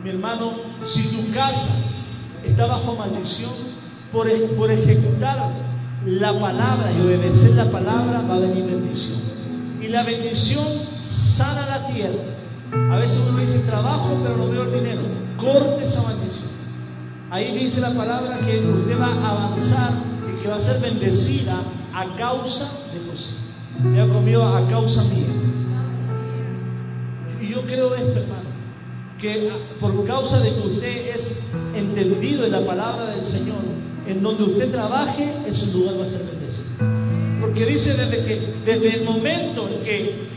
[0.04, 0.54] Mi hermano,
[0.86, 1.70] si tu casa
[2.48, 3.52] está bajo maldición,
[4.12, 5.52] por, por ejecutar
[6.06, 9.20] la palabra y obedecer la palabra va a venir bendición.
[9.82, 10.66] Y la bendición
[11.04, 12.24] sana la tierra.
[12.92, 15.02] A veces uno dice trabajo, pero no veo el dinero.
[15.38, 16.50] Corte esa maldición.
[17.30, 19.92] Ahí dice la palabra que usted va a avanzar
[20.32, 21.60] y que va a ser bendecida
[21.94, 23.32] a causa de José.
[23.96, 25.28] Ya comió a causa mía.
[27.42, 28.37] Y yo creo esto, hermano,
[29.20, 31.40] que por causa de que usted es
[31.76, 33.62] entendido en la palabra del Señor,
[34.08, 36.68] en donde usted trabaje, ese lugar va a ser bendecido.
[37.42, 40.28] Porque dice desde que desde el momento en que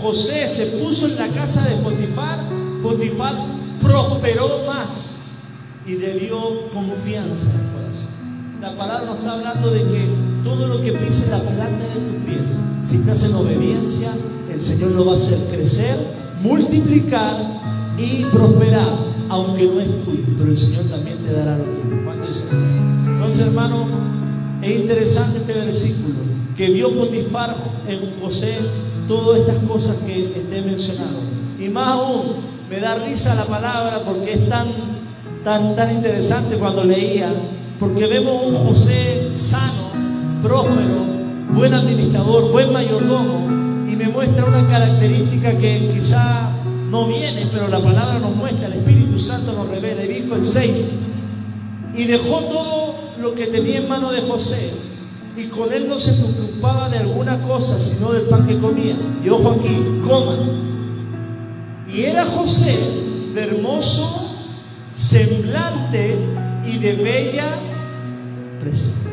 [0.00, 2.48] José se puso en la casa de Potifar,
[2.82, 3.34] Potifar
[3.80, 5.12] prosperó más
[5.86, 8.60] y le dio confianza al corazón.
[8.60, 10.08] La palabra nos está hablando de que
[10.44, 12.58] todo lo que pise la planta de tus pies,
[12.88, 14.12] si estás en obediencia,
[14.52, 15.96] el Señor lo va a hacer crecer,
[16.40, 17.61] multiplicar
[17.98, 18.90] y prosperar,
[19.28, 22.04] aunque no es tuyo, pero el Señor también te dará lo tuyo.
[22.04, 22.44] ¿Cuánto dice?
[22.50, 23.86] Entonces, hermano,
[24.62, 26.14] es interesante este versículo,
[26.56, 27.54] que vio Potifar
[27.88, 28.58] en José
[29.08, 31.20] todas estas cosas que te he mencionado.
[31.58, 34.68] Y más aún, me da risa la palabra porque es tan,
[35.44, 37.32] tan, tan interesante cuando leía,
[37.78, 39.90] porque vemos un José sano,
[40.40, 41.04] próspero,
[41.52, 43.46] buen administrador, buen mayordomo,
[43.90, 46.51] y me muestra una característica que quizá
[46.92, 50.04] no viene, pero la palabra nos muestra, el Espíritu Santo nos revela.
[50.04, 50.94] Y dijo el 6,
[51.94, 54.70] y dejó todo lo que tenía en mano de José,
[55.34, 58.94] y con él no se preocupaba de alguna cosa, sino del pan que comía.
[59.24, 60.36] Y ojo aquí, coma.
[61.90, 62.76] Y era José
[63.34, 64.28] de hermoso
[64.94, 66.18] semblante
[66.66, 67.56] y de bella
[68.60, 69.10] presencia.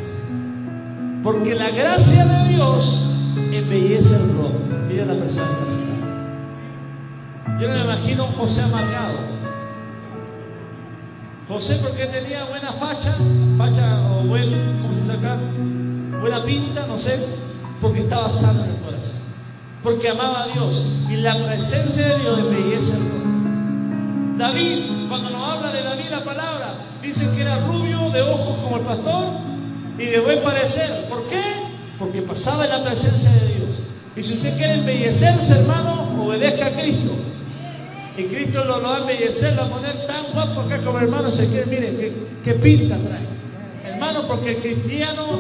[1.24, 3.06] Porque la gracia de Dios
[3.54, 4.60] embellece el rostro.
[4.90, 5.89] Mira la presencia.
[7.60, 9.18] Yo me imagino un José amargado.
[11.50, 13.14] José porque tenía buena facha,
[13.58, 15.38] facha o buen, ¿cómo se dice acá?
[16.22, 17.22] Buena pinta, no sé,
[17.82, 19.18] porque estaba sano en el corazón,
[19.84, 24.36] porque amaba a Dios y la presencia de Dios embellece al corazón.
[24.38, 28.78] David, cuando nos habla de David la palabra, dice que era rubio de ojos como
[28.78, 29.26] el pastor
[29.98, 31.08] y de buen parecer.
[31.10, 31.42] ¿Por qué?
[31.98, 33.70] Porque pasaba en la presencia de Dios.
[34.16, 37.29] Y si usted quiere embellecerse, hermano, obedezca a Cristo.
[38.20, 41.00] Y Cristo lo, lo va a embellecer, lo va a poner tan guapo que como
[41.00, 42.14] hermano se quiere, mire, qué,
[42.44, 43.94] qué pinta trae.
[43.94, 45.38] Hermano, porque el cristiano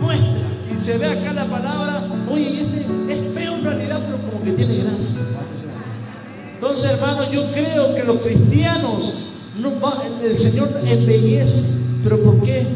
[0.00, 0.42] muestra
[0.74, 4.52] y se ve acá la palabra, oye, este es feo en realidad, pero como que
[4.54, 5.20] tiene gracia.
[6.54, 9.14] Entonces, hermano, yo creo que los cristianos,
[10.24, 11.62] el Señor embellece,
[12.02, 12.66] pero ¿por qué?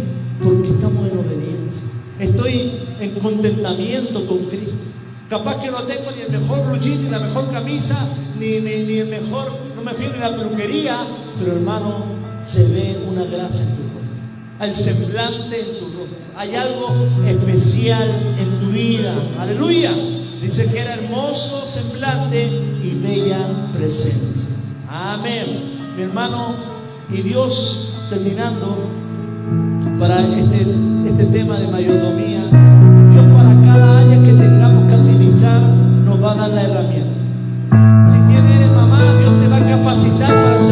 [0.45, 1.83] Porque estamos en obediencia.
[2.21, 2.71] Estoy
[3.01, 4.94] en contentamiento con Cristo.
[5.29, 7.97] Capaz que no tengo ni el mejor blue ni la mejor camisa,
[8.39, 11.07] ni, ni, ni el mejor, no me fío ni la peluquería,
[11.39, 12.05] pero hermano,
[12.43, 14.03] se ve una gracia en tu rostro.
[14.61, 16.19] Hay semblante en tu rostro.
[16.37, 16.89] Hay algo
[17.27, 18.09] especial
[18.39, 19.15] en tu vida.
[19.39, 19.93] Aleluya.
[20.43, 22.45] Dice que era hermoso semblante
[22.83, 23.39] y bella
[23.73, 24.51] presencia.
[24.91, 25.95] Amén.
[25.97, 26.55] Mi hermano,
[27.09, 28.77] y Dios terminando
[29.99, 30.67] para este,
[31.07, 32.74] este tema de mayordomía
[36.05, 37.21] nos va a dar la herramienta.
[38.11, 40.64] Si tienes mamá, Dios te va a capacitar para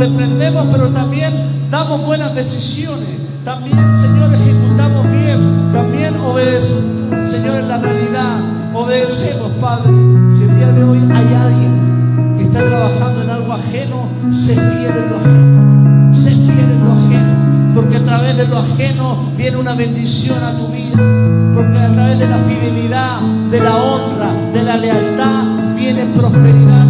[0.00, 3.08] reprendemos, pero también damos buenas decisiones.
[3.44, 5.72] También, Señor, ejecutamos bien.
[5.72, 8.40] También obedecemos, Señor, en la realidad.
[8.72, 9.90] Obedecemos, Padre.
[10.34, 14.94] Si el día de hoy hay alguien que está trabajando en algo ajeno, se fiel
[14.96, 16.14] en lo ajeno.
[16.14, 17.74] Sé fiel en lo ajeno.
[17.74, 20.96] Porque a través de lo ajeno viene una bendición a tu vida.
[21.54, 23.20] Porque a través de la fidelidad,
[23.50, 26.89] de la honra, de la lealtad, viene prosperidad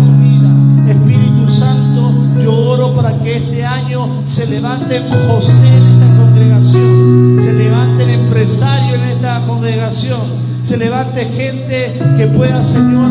[10.81, 13.11] levante gente que pueda, Señor,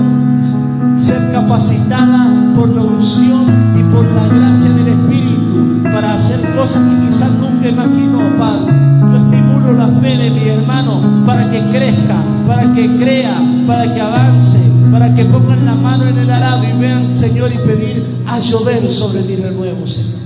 [0.97, 3.45] ser capacitada por la unción
[3.77, 8.73] y por la gracia del Espíritu para hacer cosas que quizás nunca imaginó, Padre.
[9.11, 12.17] Yo estimulo la fe de mi hermano para que crezca,
[12.47, 16.79] para que crea, para que avance para que pongan la mano en el arado y
[16.79, 20.19] vean, Señor, y pedir a llover sobre mi renuevo, Señor.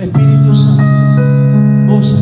[0.00, 0.82] Espíritu Santo,
[1.86, 2.18] vos,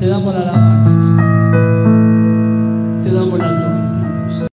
[0.00, 1.39] te damos la gloria,